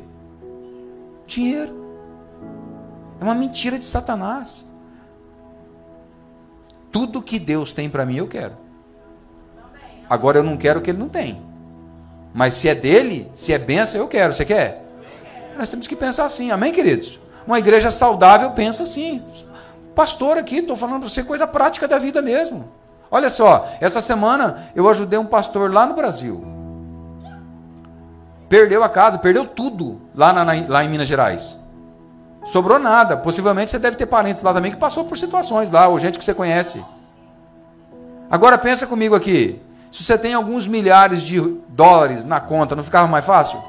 Dinheiro. 1.26 1.82
É 3.20 3.24
uma 3.24 3.34
mentira 3.34 3.78
de 3.78 3.84
Satanás. 3.84 4.70
Tudo 6.90 7.22
que 7.22 7.38
Deus 7.38 7.72
tem 7.72 7.88
para 7.88 8.04
mim 8.04 8.16
eu 8.16 8.28
quero. 8.28 8.54
Agora 10.08 10.38
eu 10.38 10.42
não 10.42 10.56
quero 10.56 10.80
o 10.80 10.82
que 10.82 10.90
ele 10.90 10.98
não 10.98 11.08
tem. 11.08 11.42
Mas 12.34 12.54
se 12.54 12.68
é 12.68 12.74
dele, 12.74 13.30
se 13.32 13.52
é 13.52 13.58
benção, 13.58 14.00
eu 14.00 14.08
quero. 14.08 14.34
Você 14.34 14.44
quer? 14.44 14.84
Nós 15.56 15.70
temos 15.70 15.86
que 15.86 15.96
pensar 15.96 16.24
assim, 16.24 16.50
amém, 16.50 16.72
queridos? 16.72 17.18
Uma 17.46 17.58
igreja 17.58 17.90
saudável 17.90 18.50
pensa 18.52 18.82
assim. 18.82 19.22
Pastor 19.94 20.38
aqui, 20.38 20.56
estou 20.56 20.76
falando 20.76 21.00
para 21.00 21.08
você 21.08 21.22
coisa 21.22 21.46
prática 21.46 21.86
da 21.86 21.98
vida 21.98 22.22
mesmo. 22.22 22.68
Olha 23.14 23.29
só, 23.29 23.68
essa 23.79 24.01
semana 24.01 24.68
eu 24.75 24.88
ajudei 24.88 25.18
um 25.18 25.27
pastor 25.27 25.70
lá 25.70 25.87
no 25.87 25.92
Brasil. 25.92 26.42
Perdeu 28.48 28.83
a 28.83 28.88
casa, 28.88 29.18
perdeu 29.18 29.46
tudo 29.46 30.01
lá, 30.14 30.33
na, 30.33 30.44
lá 30.66 30.83
em 30.83 30.88
Minas 30.88 31.07
Gerais. 31.07 31.61
Sobrou 32.46 32.79
nada. 32.79 33.14
Possivelmente 33.18 33.70
você 33.70 33.79
deve 33.79 33.98
ter 33.98 34.07
parentes 34.07 34.42
lá 34.42 34.55
também 34.55 34.70
que 34.72 34.79
passou 34.79 35.05
por 35.05 35.18
situações 35.18 35.70
lá, 35.70 35.88
ou 35.88 36.01
gente 36.01 36.18
que 36.18 36.25
você 36.25 36.33
conhece. 36.33 36.83
Agora 38.31 38.57
pensa 38.57 38.87
comigo 38.87 39.14
aqui. 39.14 39.61
Se 39.92 40.03
você 40.03 40.16
tem 40.16 40.33
alguns 40.33 40.66
milhares 40.66 41.20
de 41.20 41.38
dólares 41.68 42.25
na 42.25 42.40
conta, 42.40 42.75
não 42.75 42.83
ficava 42.83 43.07
mais 43.07 43.27
fácil? 43.27 43.62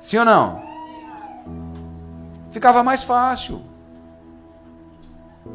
Sim 0.00 0.18
ou 0.18 0.24
não? 0.24 0.62
Ficava 2.50 2.82
mais 2.82 3.04
fácil. 3.04 3.60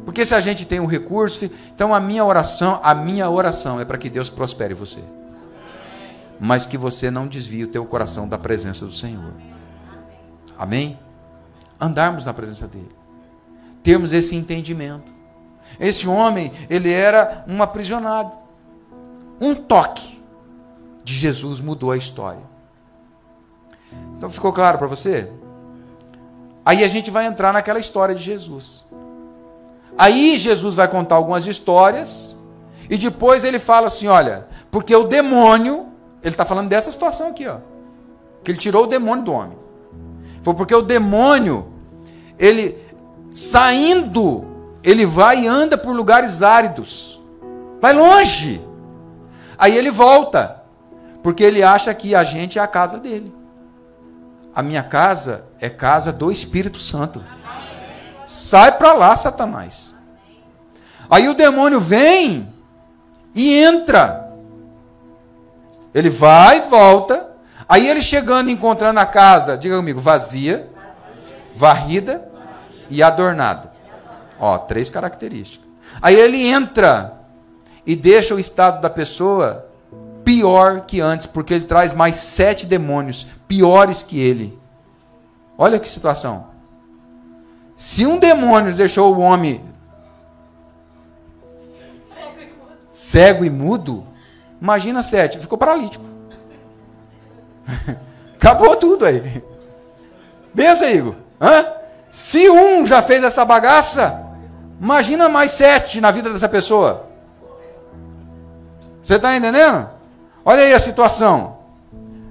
Porque 0.04 0.26
se 0.26 0.34
a 0.34 0.40
gente 0.40 0.66
tem 0.66 0.80
um 0.80 0.86
recurso, 0.86 1.50
então 1.74 1.94
a 1.94 2.00
minha 2.00 2.24
oração, 2.24 2.80
a 2.82 2.94
minha 2.94 3.28
oração 3.30 3.80
é 3.80 3.84
para 3.84 3.98
que 3.98 4.10
Deus 4.10 4.28
prospere 4.28 4.74
você. 4.74 5.00
Mas 6.40 6.66
que 6.66 6.76
você 6.76 7.10
não 7.10 7.28
desvie 7.28 7.64
o 7.64 7.68
teu 7.68 7.84
coração 7.84 8.28
da 8.28 8.36
presença 8.36 8.84
do 8.84 8.92
Senhor. 8.92 9.32
Amém? 10.58 10.98
Andarmos 11.80 12.24
na 12.24 12.34
presença 12.34 12.66
dele. 12.66 12.90
Termos 13.82 14.12
esse 14.12 14.34
entendimento. 14.34 15.12
Esse 15.78 16.06
homem, 16.08 16.52
ele 16.68 16.92
era 16.92 17.44
um 17.48 17.62
aprisionado. 17.62 18.32
Um 19.40 19.54
toque 19.54 20.22
de 21.04 21.14
Jesus 21.14 21.60
mudou 21.60 21.90
a 21.90 21.96
história. 21.96 22.42
Então 24.16 24.30
ficou 24.30 24.52
claro 24.52 24.78
para 24.78 24.86
você? 24.86 25.30
Aí 26.64 26.84
a 26.84 26.88
gente 26.88 27.10
vai 27.10 27.26
entrar 27.26 27.52
naquela 27.52 27.78
história 27.78 28.14
de 28.14 28.22
Jesus. 28.22 28.84
Aí 29.96 30.36
Jesus 30.36 30.76
vai 30.76 30.88
contar 30.88 31.16
algumas 31.16 31.46
histórias 31.46 32.40
e 32.88 32.96
depois 32.96 33.44
ele 33.44 33.58
fala 33.58 33.86
assim: 33.86 34.06
olha, 34.06 34.46
porque 34.70 34.94
o 34.94 35.04
demônio, 35.04 35.86
ele 36.22 36.34
está 36.34 36.44
falando 36.44 36.68
dessa 36.68 36.90
situação 36.90 37.28
aqui, 37.28 37.46
ó, 37.46 37.58
que 38.42 38.50
ele 38.50 38.58
tirou 38.58 38.84
o 38.84 38.86
demônio 38.86 39.24
do 39.24 39.32
homem. 39.32 39.58
Foi 40.42 40.54
porque 40.54 40.74
o 40.74 40.82
demônio, 40.82 41.72
ele 42.38 42.78
saindo, 43.30 44.44
ele 44.82 45.06
vai 45.06 45.44
e 45.44 45.46
anda 45.46 45.78
por 45.78 45.94
lugares 45.94 46.42
áridos, 46.42 47.20
vai 47.80 47.92
longe. 47.92 48.60
Aí 49.56 49.76
ele 49.76 49.90
volta, 49.90 50.62
porque 51.22 51.44
ele 51.44 51.62
acha 51.62 51.94
que 51.94 52.14
a 52.14 52.24
gente 52.24 52.58
é 52.58 52.62
a 52.62 52.66
casa 52.66 52.98
dele. 52.98 53.32
A 54.54 54.62
minha 54.62 54.82
casa 54.82 55.46
é 55.60 55.70
casa 55.70 56.12
do 56.12 56.30
Espírito 56.30 56.80
Santo. 56.80 57.24
Sai 58.32 58.72
para 58.72 58.94
lá, 58.94 59.14
Satanás. 59.14 59.94
Aí 61.10 61.28
o 61.28 61.34
demônio 61.34 61.78
vem 61.78 62.50
e 63.34 63.54
entra. 63.54 64.32
Ele 65.94 66.08
vai, 66.08 66.62
volta. 66.62 67.30
Aí 67.68 67.86
ele 67.86 68.00
chegando, 68.00 68.50
encontrando 68.50 68.98
a 69.00 69.04
casa, 69.04 69.56
diga 69.56 69.76
comigo, 69.76 70.00
vazia, 70.00 70.70
varrida 71.54 72.26
e 72.88 73.02
adornada. 73.02 73.70
Ó, 74.40 74.56
três 74.56 74.88
características. 74.88 75.68
Aí 76.00 76.14
ele 76.14 76.46
entra 76.46 77.20
e 77.86 77.94
deixa 77.94 78.34
o 78.34 78.40
estado 78.40 78.80
da 78.80 78.88
pessoa 78.88 79.66
pior 80.24 80.80
que 80.82 81.02
antes, 81.02 81.26
porque 81.26 81.52
ele 81.52 81.66
traz 81.66 81.92
mais 81.92 82.16
sete 82.16 82.64
demônios 82.64 83.26
piores 83.46 84.02
que 84.02 84.18
ele. 84.18 84.58
Olha 85.58 85.78
que 85.78 85.88
situação. 85.88 86.51
Se 87.82 88.06
um 88.06 88.16
demônio 88.16 88.72
deixou 88.72 89.12
o 89.12 89.18
homem 89.18 89.60
cego 92.92 93.44
e 93.44 93.50
mudo, 93.50 94.06
imagina 94.60 95.02
sete, 95.02 95.40
ficou 95.40 95.58
paralítico. 95.58 96.04
Acabou 98.38 98.76
tudo 98.76 99.04
aí. 99.04 99.42
Pensa, 100.54 100.88
Igor. 100.92 101.16
Hã? 101.40 101.72
Se 102.08 102.48
um 102.48 102.86
já 102.86 103.02
fez 103.02 103.24
essa 103.24 103.44
bagaça, 103.44 104.28
imagina 104.80 105.28
mais 105.28 105.50
sete 105.50 106.00
na 106.00 106.12
vida 106.12 106.32
dessa 106.32 106.48
pessoa. 106.48 107.08
Você 109.02 109.16
está 109.16 109.34
entendendo? 109.34 109.90
Olha 110.44 110.62
aí 110.62 110.72
a 110.72 110.78
situação. 110.78 111.58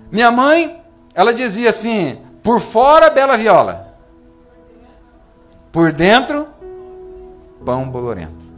Minha 0.09 0.31
mãe, 0.31 0.81
ela 1.13 1.33
dizia 1.33 1.71
assim: 1.71 2.21
por 2.41 2.61
fora, 2.61 3.09
bela 3.09 3.35
viola. 3.35 3.90
Por 5.71 5.91
dentro, 5.91 6.47
pão 7.65 7.89
bolorento. 7.89 8.51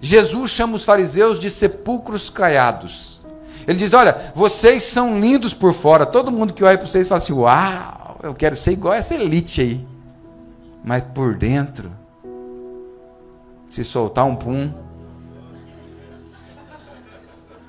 Jesus 0.00 0.50
chama 0.50 0.76
os 0.76 0.84
fariseus 0.84 1.38
de 1.38 1.50
sepulcros 1.50 2.28
caiados. 2.28 3.24
Ele 3.66 3.78
diz: 3.78 3.92
Olha, 3.92 4.32
vocês 4.34 4.82
são 4.82 5.18
lindos 5.20 5.54
por 5.54 5.72
fora. 5.72 6.04
Todo 6.04 6.32
mundo 6.32 6.52
que 6.52 6.64
olha 6.64 6.76
para 6.76 6.86
vocês 6.86 7.08
fala 7.08 7.18
assim: 7.18 7.32
Uau, 7.32 8.18
eu 8.22 8.34
quero 8.34 8.56
ser 8.56 8.72
igual 8.72 8.92
a 8.92 8.96
essa 8.96 9.14
elite 9.14 9.60
aí. 9.60 9.86
Mas 10.84 11.02
por 11.14 11.34
dentro, 11.36 11.90
se 13.68 13.84
soltar 13.84 14.26
um 14.26 14.36
pum. 14.36 14.72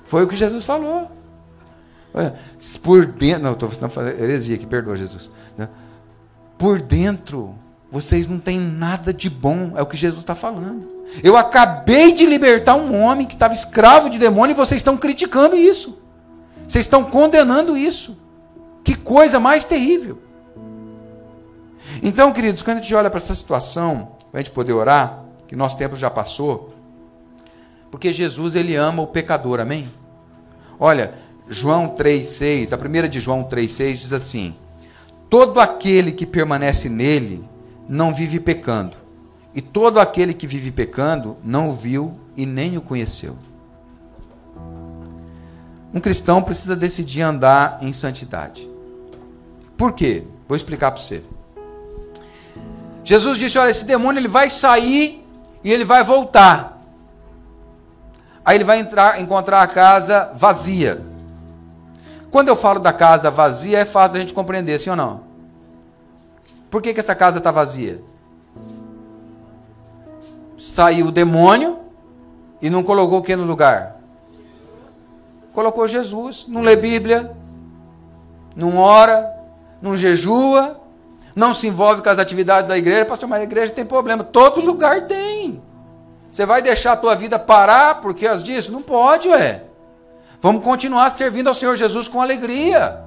Foi 0.04 0.24
o 0.24 0.28
que 0.28 0.36
Jesus 0.36 0.64
falou. 0.64 1.10
Por 2.82 3.06
dentro. 3.06 3.42
Não, 3.42 3.52
estou 3.52 3.70
fazendo 3.70 4.20
heresia 4.20 4.56
aqui, 4.56 4.66
perdoa, 4.66 4.96
Jesus. 4.96 5.30
Por 6.58 6.80
dentro 6.80 7.54
vocês 7.96 8.26
não 8.26 8.38
têm 8.38 8.60
nada 8.60 9.10
de 9.10 9.30
bom, 9.30 9.72
é 9.74 9.80
o 9.80 9.86
que 9.86 9.96
Jesus 9.96 10.20
está 10.20 10.34
falando. 10.34 10.86
Eu 11.22 11.34
acabei 11.34 12.12
de 12.12 12.26
libertar 12.26 12.74
um 12.74 13.00
homem 13.00 13.26
que 13.26 13.32
estava 13.32 13.54
escravo 13.54 14.10
de 14.10 14.18
demônio 14.18 14.52
e 14.52 14.56
vocês 14.56 14.80
estão 14.80 14.98
criticando 14.98 15.56
isso. 15.56 15.98
Vocês 16.68 16.84
estão 16.84 17.04
condenando 17.04 17.74
isso. 17.74 18.18
Que 18.84 18.94
coisa 18.94 19.40
mais 19.40 19.64
terrível. 19.64 20.18
Então, 22.02 22.34
queridos, 22.34 22.60
quando 22.60 22.78
a 22.78 22.80
gente 22.82 22.94
olha 22.94 23.08
para 23.08 23.16
essa 23.16 23.34
situação, 23.34 24.12
para 24.30 24.40
a 24.40 24.42
gente 24.42 24.52
poder 24.52 24.74
orar, 24.74 25.24
que 25.48 25.56
nosso 25.56 25.78
tempo 25.78 25.96
já 25.96 26.10
passou, 26.10 26.74
porque 27.90 28.12
Jesus 28.12 28.54
ele 28.54 28.76
ama 28.76 29.02
o 29.02 29.06
pecador, 29.06 29.58
amém? 29.58 29.90
Olha, 30.78 31.14
João 31.48 31.88
3,6, 31.88 32.74
a 32.74 32.78
primeira 32.78 33.08
de 33.08 33.20
João 33.20 33.42
3,6 33.42 33.94
diz 33.94 34.12
assim: 34.12 34.54
Todo 35.30 35.60
aquele 35.60 36.12
que 36.12 36.26
permanece 36.26 36.90
nele 36.90 37.55
não 37.88 38.14
vive 38.14 38.40
pecando. 38.40 38.96
E 39.54 39.60
todo 39.62 39.98
aquele 39.98 40.34
que 40.34 40.46
vive 40.46 40.70
pecando 40.70 41.36
não 41.42 41.70
o 41.70 41.72
viu 41.72 42.14
e 42.36 42.44
nem 42.44 42.76
o 42.76 42.82
conheceu. 42.82 43.36
Um 45.94 46.00
cristão 46.00 46.42
precisa 46.42 46.76
decidir 46.76 47.22
andar 47.22 47.78
em 47.80 47.92
santidade. 47.92 48.68
Por 49.76 49.92
quê? 49.92 50.24
Vou 50.46 50.56
explicar 50.56 50.90
para 50.90 51.00
você. 51.00 51.22
Jesus 53.02 53.38
disse: 53.38 53.58
Olha, 53.58 53.70
esse 53.70 53.84
demônio 53.84 54.20
ele 54.20 54.28
vai 54.28 54.50
sair 54.50 55.24
e 55.64 55.72
ele 55.72 55.84
vai 55.84 56.04
voltar. 56.04 56.82
Aí 58.44 58.56
ele 58.56 58.64
vai 58.64 58.78
entrar, 58.78 59.20
encontrar 59.20 59.62
a 59.62 59.66
casa 59.66 60.32
vazia. 60.36 61.02
Quando 62.30 62.48
eu 62.48 62.56
falo 62.56 62.78
da 62.78 62.92
casa 62.92 63.30
vazia, 63.30 63.78
é 63.78 63.84
fácil 63.84 64.18
a 64.18 64.20
gente 64.20 64.34
compreender, 64.34 64.78
sim 64.78 64.90
ou 64.90 64.96
não? 64.96 65.25
Por 66.70 66.82
que, 66.82 66.92
que 66.92 67.00
essa 67.00 67.14
casa 67.14 67.38
está 67.38 67.50
vazia? 67.50 68.00
Saiu 70.58 71.06
o 71.06 71.10
demônio 71.10 71.78
e 72.60 72.70
não 72.70 72.82
colocou 72.82 73.18
o 73.18 73.22
que 73.22 73.36
no 73.36 73.44
lugar? 73.44 73.96
Colocou 75.52 75.86
Jesus. 75.86 76.46
Não 76.48 76.62
lê 76.62 76.76
Bíblia, 76.76 77.34
não 78.54 78.76
ora, 78.78 79.34
não 79.80 79.96
jejua, 79.96 80.80
não 81.34 81.54
se 81.54 81.66
envolve 81.66 82.02
com 82.02 82.08
as 82.08 82.18
atividades 82.18 82.68
da 82.68 82.76
igreja. 82.76 83.04
Pastor, 83.04 83.28
mas 83.28 83.40
a 83.40 83.44
igreja 83.44 83.72
tem 83.72 83.84
problema. 83.84 84.24
Todo 84.24 84.60
lugar 84.60 85.06
tem. 85.06 85.62
Você 86.32 86.44
vai 86.44 86.60
deixar 86.60 86.92
a 86.92 86.96
tua 86.96 87.14
vida 87.14 87.38
parar 87.38 88.00
porque 88.00 88.26
as 88.26 88.42
disso? 88.42 88.72
Não 88.72 88.82
pode, 88.82 89.28
ué. 89.28 89.62
Vamos 90.40 90.62
continuar 90.62 91.08
servindo 91.10 91.48
ao 91.48 91.54
Senhor 91.54 91.76
Jesus 91.76 92.08
com 92.08 92.20
alegria. 92.20 93.05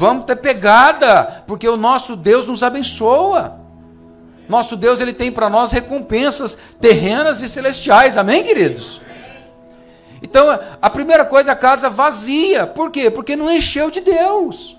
Vamos 0.00 0.24
ter 0.24 0.36
pegada, 0.36 1.44
porque 1.46 1.68
o 1.68 1.76
nosso 1.76 2.16
Deus 2.16 2.46
nos 2.46 2.62
abençoa. 2.62 3.60
Nosso 4.48 4.74
Deus 4.74 4.98
ele 4.98 5.12
tem 5.12 5.30
para 5.30 5.50
nós 5.50 5.72
recompensas 5.72 6.56
terrenas 6.80 7.42
e 7.42 7.48
celestiais. 7.48 8.16
Amém, 8.16 8.42
queridos? 8.42 9.02
Então, 10.22 10.58
a 10.80 10.88
primeira 10.88 11.26
coisa, 11.26 11.52
a 11.52 11.54
casa 11.54 11.90
vazia. 11.90 12.66
Por 12.66 12.90
quê? 12.90 13.10
Porque 13.10 13.36
não 13.36 13.52
encheu 13.52 13.90
de 13.90 14.00
Deus. 14.00 14.74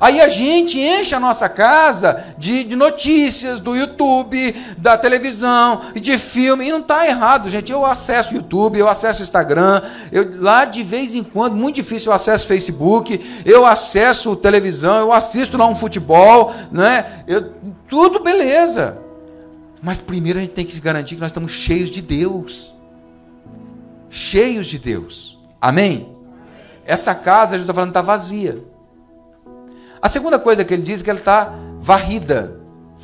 Aí 0.00 0.20
a 0.20 0.28
gente 0.28 0.78
enche 0.78 1.14
a 1.14 1.20
nossa 1.20 1.48
casa 1.48 2.24
de, 2.36 2.64
de 2.64 2.76
notícias 2.76 3.60
do 3.60 3.74
YouTube, 3.74 4.54
da 4.76 4.98
televisão, 4.98 5.80
de 5.94 6.18
filme. 6.18 6.66
E 6.66 6.72
não 6.72 6.80
está 6.80 7.06
errado, 7.06 7.48
gente. 7.48 7.72
Eu 7.72 7.84
acesso 7.84 8.34
YouTube, 8.34 8.78
eu 8.78 8.88
acesso 8.88 9.22
Instagram. 9.22 9.82
Eu, 10.12 10.40
lá 10.40 10.64
de 10.64 10.82
vez 10.82 11.14
em 11.14 11.22
quando, 11.22 11.56
muito 11.56 11.76
difícil, 11.76 12.10
eu 12.10 12.14
acesso 12.14 12.46
Facebook, 12.46 13.42
eu 13.44 13.64
acesso 13.64 14.36
televisão, 14.36 14.98
eu 14.98 15.12
assisto 15.12 15.56
lá 15.56 15.66
um 15.66 15.74
futebol, 15.74 16.54
né? 16.70 17.22
Eu, 17.26 17.52
tudo 17.88 18.20
beleza. 18.20 18.98
Mas 19.82 19.98
primeiro 19.98 20.38
a 20.38 20.42
gente 20.42 20.52
tem 20.52 20.64
que 20.64 20.74
se 20.74 20.80
garantir 20.80 21.14
que 21.14 21.20
nós 21.20 21.30
estamos 21.30 21.52
cheios 21.52 21.90
de 21.90 22.02
Deus. 22.02 22.74
Cheios 24.10 24.66
de 24.66 24.78
Deus. 24.78 25.38
Amém? 25.60 26.14
Essa 26.84 27.14
casa, 27.14 27.54
a 27.54 27.58
gente 27.58 27.64
está 27.64 27.74
falando, 27.74 27.90
está 27.90 28.02
vazia. 28.02 28.62
A 30.06 30.08
segunda 30.08 30.38
coisa 30.38 30.64
que 30.64 30.72
ele 30.72 30.84
diz 30.84 31.00
é 31.00 31.04
que 31.04 31.10
ela 31.10 31.18
está 31.18 31.52
varrida. 31.80 32.60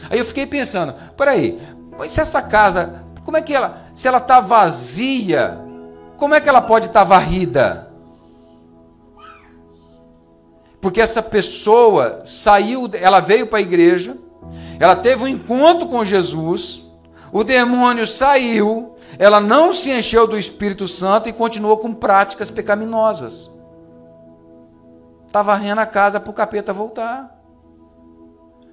Aí 0.09 0.21
eu 0.21 0.25
fiquei 0.25 0.47
pensando, 0.47 0.95
peraí, 1.17 1.61
mas 1.99 2.13
se 2.13 2.21
essa 2.21 2.41
casa, 2.41 3.03
como 3.25 3.37
é 3.37 3.43
que 3.43 3.53
ela, 3.53 3.89
se 3.93 4.07
ela 4.07 4.19
está 4.19 4.39
vazia, 4.39 5.59
como 6.17 6.33
é 6.33 6.41
que 6.41 6.49
ela 6.49 6.61
pode 6.61 6.87
estar 6.87 7.01
tá 7.01 7.05
varrida? 7.05 7.91
Porque 10.81 11.01
essa 11.01 11.21
pessoa 11.21 12.23
saiu, 12.25 12.89
ela 12.93 13.19
veio 13.19 13.49
para 13.49 13.59
a 13.59 13.63
igreja, 13.63 14.17
ela 14.79 14.95
teve 14.95 15.25
um 15.25 15.29
encontro 15.29 15.89
com 15.89 16.05
Jesus, 16.05 16.85
o 17.33 17.43
demônio 17.43 18.07
saiu, 18.07 18.95
ela 19.19 19.41
não 19.41 19.73
se 19.73 19.91
encheu 19.91 20.25
do 20.25 20.39
Espírito 20.39 20.87
Santo 20.87 21.29
e 21.29 21.33
continuou 21.33 21.79
com 21.79 21.93
práticas 21.93 22.49
pecaminosas. 22.49 23.52
Está 25.33 25.43
varrendo 25.43 25.81
a 25.81 25.87
casa 25.87 26.21
para 26.21 26.31
o 26.31 26.35
capeta 26.35 26.75
voltar. 26.75 27.43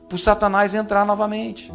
Para 0.09 0.15
o 0.17 0.19
Satanás 0.19 0.73
entrar 0.73 1.05
novamente. 1.05 1.71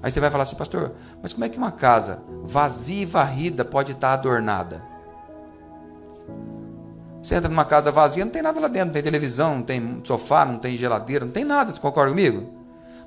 Aí 0.00 0.12
você 0.12 0.20
vai 0.20 0.30
falar 0.30 0.44
assim, 0.44 0.54
pastor, 0.54 0.92
mas 1.20 1.32
como 1.32 1.44
é 1.44 1.48
que 1.48 1.58
uma 1.58 1.72
casa 1.72 2.22
vazia 2.44 3.02
e 3.02 3.04
varrida 3.04 3.64
pode 3.64 3.90
estar 3.90 4.12
adornada? 4.12 4.80
Você 7.20 7.34
entra 7.34 7.48
numa 7.48 7.64
casa 7.64 7.90
vazia, 7.90 8.24
não 8.24 8.30
tem 8.30 8.40
nada 8.40 8.60
lá 8.60 8.68
dentro, 8.68 8.86
não 8.86 8.92
tem 8.92 9.02
televisão, 9.02 9.56
não 9.56 9.62
tem 9.64 10.00
sofá, 10.04 10.44
não 10.44 10.56
tem 10.56 10.76
geladeira, 10.76 11.24
não 11.24 11.32
tem 11.32 11.44
nada, 11.44 11.72
você 11.72 11.80
concorda 11.80 12.12
comigo? 12.12 12.48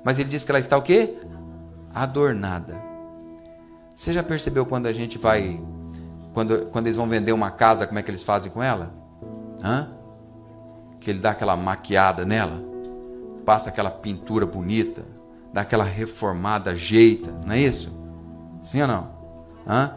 Mas 0.04 0.18
ele 0.18 0.28
diz 0.28 0.44
que 0.44 0.52
ela 0.52 0.60
está 0.60 0.76
o 0.76 0.82
quê? 0.82 1.16
Adornada. 1.94 2.76
Você 3.94 4.12
já 4.12 4.22
percebeu 4.22 4.66
quando 4.66 4.88
a 4.88 4.92
gente 4.92 5.16
vai, 5.16 5.58
quando, 6.34 6.66
quando 6.66 6.86
eles 6.86 6.98
vão 6.98 7.08
vender 7.08 7.32
uma 7.32 7.50
casa, 7.50 7.86
como 7.86 7.98
é 7.98 8.02
que 8.02 8.10
eles 8.10 8.22
fazem 8.22 8.52
com 8.52 8.62
ela? 8.62 8.92
Hã? 9.64 10.01
Que 11.02 11.10
ele 11.10 11.18
dá 11.18 11.30
aquela 11.30 11.56
maquiada 11.56 12.24
nela, 12.24 12.62
passa 13.44 13.70
aquela 13.70 13.90
pintura 13.90 14.46
bonita, 14.46 15.02
dá 15.52 15.62
aquela 15.62 15.84
reformada, 15.84 16.70
ajeita, 16.70 17.30
não 17.44 17.54
é 17.54 17.58
isso? 17.58 17.92
Sim 18.60 18.82
ou 18.82 18.88
não? 18.88 19.10
Hã? 19.66 19.92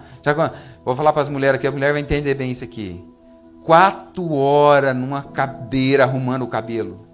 Vou 0.83 0.95
falar 0.95 1.13
para 1.13 1.21
as 1.21 1.29
mulheres 1.29 1.57
aqui, 1.57 1.67
a 1.67 1.71
mulher 1.71 1.93
vai 1.93 2.01
entender 2.01 2.33
bem 2.33 2.51
isso 2.51 2.63
aqui. 2.63 3.03
Quatro 3.63 4.33
horas 4.33 4.95
numa 4.95 5.23
cadeira 5.23 6.03
arrumando 6.03 6.43
o 6.43 6.47
cabelo. 6.47 7.05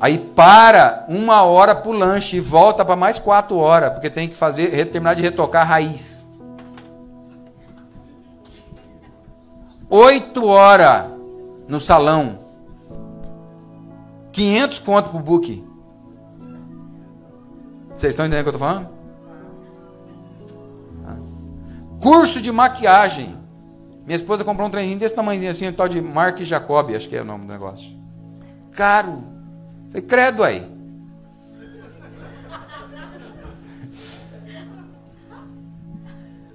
Aí 0.00 0.18
para 0.18 1.04
uma 1.08 1.42
hora 1.42 1.74
para 1.74 1.90
o 1.90 1.92
lanche 1.92 2.36
e 2.36 2.40
volta 2.40 2.84
para 2.84 2.96
mais 2.96 3.18
quatro 3.18 3.56
horas, 3.56 3.92
porque 3.92 4.08
tem 4.08 4.28
que 4.28 4.34
fazer, 4.34 4.86
terminar 4.86 5.14
de 5.14 5.22
retocar 5.22 5.62
a 5.62 5.66
raiz. 5.66 6.34
Oito 9.88 10.46
horas 10.46 11.06
no 11.68 11.80
salão. 11.80 12.39
500 14.40 14.78
conto 14.78 15.10
pro 15.10 15.18
book. 15.18 15.62
Vocês 17.94 18.12
estão 18.12 18.24
entendendo 18.24 18.40
o 18.40 18.44
que 18.44 18.48
eu 18.48 18.54
estou 18.54 18.68
falando? 18.68 18.88
Ah. 21.06 21.18
Curso 22.00 22.40
de 22.40 22.50
maquiagem. 22.50 23.38
Minha 24.06 24.16
esposa 24.16 24.42
comprou 24.42 24.66
um 24.66 24.70
trem 24.70 24.96
desse 24.96 25.14
tamanhozinho 25.14 25.50
assim, 25.50 25.68
um 25.68 25.72
tal 25.74 25.86
de 25.86 26.00
Mark 26.00 26.38
Jacob, 26.38 26.88
acho 26.96 27.06
que 27.06 27.16
é 27.16 27.20
o 27.20 27.24
nome 27.24 27.44
do 27.44 27.52
negócio. 27.52 27.86
Caro. 28.72 29.22
Falei, 29.90 30.06
credo 30.06 30.42
aí. 30.42 30.66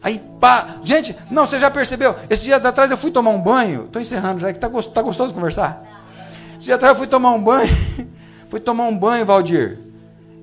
Aí, 0.02 0.20
pá. 0.40 0.78
Gente, 0.84 1.16
não, 1.30 1.46
você 1.46 1.60
já 1.60 1.70
percebeu? 1.70 2.16
Esse 2.32 2.46
dia 2.46 2.56
atrás 2.56 2.90
eu 2.90 2.98
fui 2.98 3.12
tomar 3.12 3.30
um 3.30 3.42
banho. 3.42 3.84
Estou 3.84 4.02
encerrando 4.02 4.40
já, 4.40 4.52
que 4.52 4.58
tá, 4.58 4.70
tá 4.70 5.02
gostoso 5.04 5.36
conversar. 5.36 5.95
Dia 6.60 6.76
atrás 6.76 6.94
eu 6.94 6.98
fui 6.98 7.08
tomar 7.08 7.32
um 7.32 7.44
banho. 7.44 7.70
fui 8.50 8.60
tomar 8.60 8.86
um 8.86 8.98
banho, 8.98 9.26
Valdir. 9.26 9.80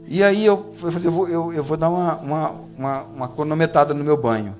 E 0.06 0.22
aí 0.22 0.44
eu, 0.44 0.72
eu 0.82 0.92
falei, 0.92 1.08
eu 1.08 1.12
vou, 1.12 1.28
eu, 1.28 1.52
eu 1.52 1.62
vou 1.62 1.76
dar 1.76 1.88
uma, 1.88 2.16
uma, 2.16 2.50
uma, 2.76 3.02
uma 3.02 3.28
cronometrada 3.28 3.94
no 3.94 4.04
meu 4.04 4.16
banho. 4.16 4.54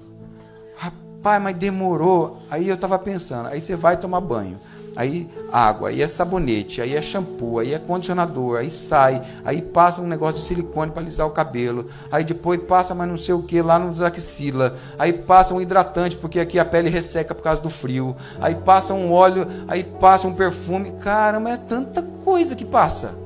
Rapaz, 0.77 1.43
mas 1.43 1.57
demorou. 1.57 2.39
Aí 2.51 2.69
eu 2.69 2.75
estava 2.75 2.99
pensando, 2.99 3.49
aí 3.49 3.61
você 3.61 3.77
vai 3.77 3.97
tomar 3.97 4.21
banho 4.21 4.59
aí 4.97 5.29
água, 5.51 5.89
aí 5.89 6.03
é 6.03 6.09
sabonete, 6.09 6.81
aí 6.81 6.95
é 6.95 7.03
shampoo, 7.03 7.59
aí 7.59 7.75
é 7.75 7.79
condicionador, 7.79 8.59
aí 8.59 8.71
sai, 8.71 9.23
aí 9.45 9.63
passa 9.63 10.01
um 10.01 10.07
negócio 10.07 10.41
de 10.41 10.47
silicone 10.47 10.91
para 10.91 11.03
alisar 11.03 11.27
o 11.27 11.31
cabelo, 11.31 11.87
aí 12.11 12.25
depois 12.25 12.61
passa 12.63 12.95
mais 12.95 13.09
não 13.09 13.19
sei 13.19 13.35
o 13.35 13.43
que 13.43 13.61
lá 13.63 13.79
nos 13.79 14.01
axila, 14.01 14.77
aí 14.99 15.13
passa 15.13 15.55
um 15.55 15.61
hidratante 15.61 16.17
porque 16.17 16.41
aqui 16.41 16.59
a 16.59 16.65
pele 16.65 16.91
resseca 16.91 17.35
por 17.35 17.43
causa 17.43 17.61
do 17.61 17.71
frio, 17.71 18.17
aí 18.41 18.55
passa 18.55 18.95
um 18.95 19.13
óleo, 19.13 19.47
aí 19.67 19.83
passa 19.83 20.29
um 20.29 20.35
perfume, 20.35 20.93
caramba, 21.01 21.51
é 21.51 21.57
tanta 21.57 22.03
coisa 22.25 22.55
que 22.55 22.65
passa. 22.65 23.23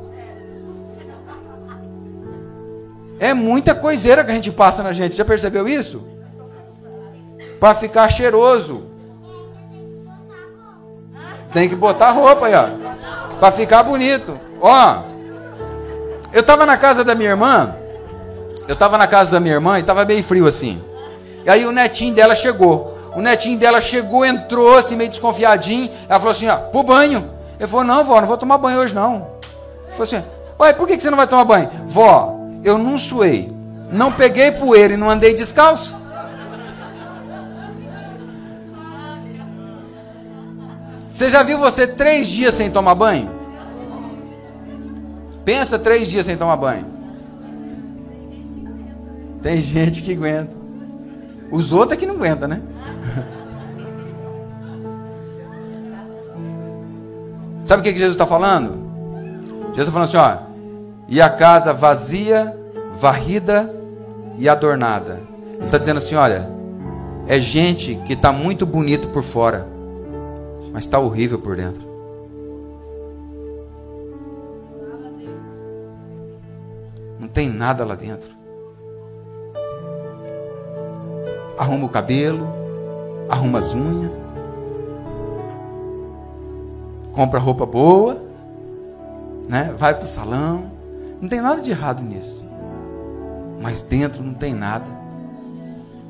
É 3.19 3.33
muita 3.33 3.75
coiseira 3.75 4.23
que 4.23 4.31
a 4.31 4.35
gente 4.35 4.53
passa 4.53 4.83
na 4.83 4.93
gente, 4.93 5.17
já 5.17 5.25
percebeu 5.25 5.67
isso? 5.67 6.07
Para 7.59 7.75
ficar 7.75 8.09
cheiroso. 8.11 8.96
Tem 11.57 11.71
que 11.71 11.75
botar 11.75 12.11
roupa 12.11 12.49
aí, 12.49 12.55
ó. 12.55 12.67
Pra 13.39 13.51
ficar 13.51 13.83
bonito. 13.83 14.39
Ó. 14.61 14.97
Eu 16.31 16.43
tava 16.43 16.67
na 16.67 16.77
casa 16.77 17.03
da 17.03 17.15
minha 17.15 17.31
irmã. 17.31 17.75
Eu 18.69 18.77
tava 18.77 18.99
na 18.99 19.07
casa 19.07 19.31
da 19.31 19.41
minha 19.41 19.55
irmã 19.55 19.79
e 19.79 19.83
tava 19.83 20.05
meio 20.05 20.23
frio 20.23 20.47
assim. 20.47 20.79
E 21.47 21.49
aí 21.49 21.65
o 21.65 21.73
netinho 21.73 22.15
dela 22.15 22.35
chegou. 22.35 22.99
O 23.17 23.23
netinho 23.23 23.59
dela 23.59 23.81
chegou, 23.81 24.23
entrou 24.23 24.77
assim, 24.77 24.97
meio 24.97 25.09
desconfiadinho. 25.09 25.91
Ela 26.07 26.19
falou 26.19 26.33
assim: 26.33 26.47
ó, 26.47 26.57
pro 26.57 26.83
banho. 26.83 27.27
Ele 27.59 27.67
falou: 27.67 27.87
não, 27.87 28.05
vó, 28.05 28.21
não 28.21 28.29
vou 28.29 28.37
tomar 28.37 28.59
banho 28.59 28.81
hoje 28.81 28.95
não. 28.95 29.27
Falou 29.89 30.03
assim: 30.03 30.23
ué, 30.61 30.75
por 30.75 30.87
que 30.87 31.01
você 31.01 31.09
não 31.09 31.17
vai 31.17 31.27
tomar 31.27 31.47
banho? 31.47 31.71
Vó, 31.87 32.37
eu 32.63 32.77
não 32.77 32.99
suei. 32.99 33.51
Não 33.91 34.13
peguei 34.13 34.51
poeira 34.51 34.93
e 34.93 34.99
não 34.99 35.09
andei 35.09 35.33
descalço. 35.33 35.97
Você 41.17 41.31
já 41.31 41.43
viu 41.43 41.57
você 41.57 41.87
três 41.87 42.29
dias 42.29 42.53
sem 42.53 42.71
tomar 42.71 42.95
banho? 42.95 43.31
Pensa 45.47 45.79
três 45.79 46.09
dias 46.09 46.27
sem 46.27 46.37
tomar 46.37 46.59
banho. 46.59 46.85
Tem 49.41 49.59
gente 49.59 50.03
que 50.03 50.13
aguenta. 50.13 50.53
Os 51.51 51.73
outros 51.73 51.95
é 51.95 51.97
que 51.97 52.05
não 52.05 52.17
aguenta, 52.17 52.47
né? 52.47 52.61
Sabe 57.65 57.81
o 57.81 57.83
que 57.83 57.93
Jesus 57.93 58.13
está 58.13 58.27
falando? 58.27 58.75
Jesus 59.69 59.89
está 59.89 59.93
falando 59.93 60.09
assim, 60.09 60.19
ó. 60.19 60.37
E 61.09 61.23
a 61.23 61.31
casa 61.31 61.73
vazia, 61.73 62.55
varrida 62.95 63.75
e 64.39 64.51
adornada. 64.51 65.19
Ele 65.55 65.65
está 65.65 65.79
dizendo 65.79 65.97
assim, 65.97 66.15
olha. 66.15 66.47
É 67.27 67.41
gente 67.41 67.95
que 68.05 68.13
está 68.13 68.31
muito 68.31 68.67
bonito 68.67 69.09
por 69.09 69.23
fora 69.23 69.75
mas 70.77 70.85
está 70.85 70.99
horrível 70.99 71.39
por 71.39 71.57
dentro. 71.57 71.81
Não 77.19 77.27
tem 77.27 77.49
nada 77.49 77.83
lá 77.83 77.95
dentro. 77.95 78.29
Arruma 81.57 81.87
o 81.87 81.89
cabelo, 81.89 82.47
arruma 83.27 83.61
as 83.61 83.73
unhas, 83.73 84.13
compra 87.15 87.39
roupa 87.39 87.65
boa, 87.65 88.23
né? 89.49 89.73
vai 89.79 89.95
para 89.95 90.05
o 90.05 90.07
salão. 90.07 90.71
Não 91.23 91.27
tem 91.27 91.41
nada 91.41 91.63
de 91.63 91.71
errado 91.71 92.03
nisso. 92.03 92.45
Mas 93.63 93.81
dentro 93.81 94.23
não 94.23 94.35
tem 94.35 94.53
nada. 94.53 94.85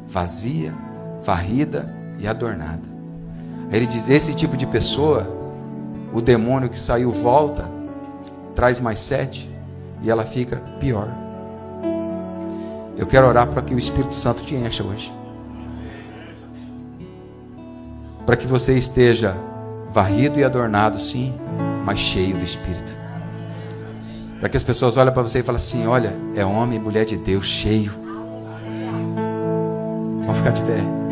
Vazia, 0.08 0.74
varrida 1.22 1.88
e 2.18 2.26
adornada. 2.26 2.95
Ele 3.70 3.86
diz: 3.86 4.08
esse 4.08 4.34
tipo 4.34 4.56
de 4.56 4.66
pessoa, 4.66 5.26
o 6.12 6.20
demônio 6.20 6.68
que 6.68 6.78
saiu 6.78 7.10
volta, 7.10 7.68
traz 8.54 8.80
mais 8.80 9.00
sete 9.00 9.50
e 10.02 10.10
ela 10.10 10.24
fica 10.24 10.56
pior. 10.80 11.08
Eu 12.96 13.06
quero 13.06 13.26
orar 13.26 13.46
para 13.48 13.60
que 13.62 13.74
o 13.74 13.78
Espírito 13.78 14.14
Santo 14.14 14.42
te 14.42 14.54
encha 14.54 14.82
hoje. 14.82 15.12
Para 18.24 18.36
que 18.36 18.46
você 18.46 18.76
esteja 18.76 19.36
varrido 19.92 20.40
e 20.40 20.44
adornado, 20.44 20.98
sim, 20.98 21.34
mas 21.84 21.98
cheio 21.98 22.36
do 22.36 22.44
Espírito. 22.44 22.96
Para 24.40 24.48
que 24.48 24.56
as 24.56 24.64
pessoas 24.64 24.96
olhem 24.96 25.12
para 25.12 25.22
você 25.22 25.40
e 25.40 25.42
falem 25.42 25.56
assim: 25.56 25.86
olha, 25.86 26.12
é 26.34 26.44
homem 26.44 26.78
e 26.78 26.82
mulher 26.82 27.04
de 27.04 27.16
Deus 27.16 27.46
cheio. 27.46 27.92
Vamos 30.22 30.38
ficar 30.38 30.50
de 30.50 30.62
pé. 30.62 31.05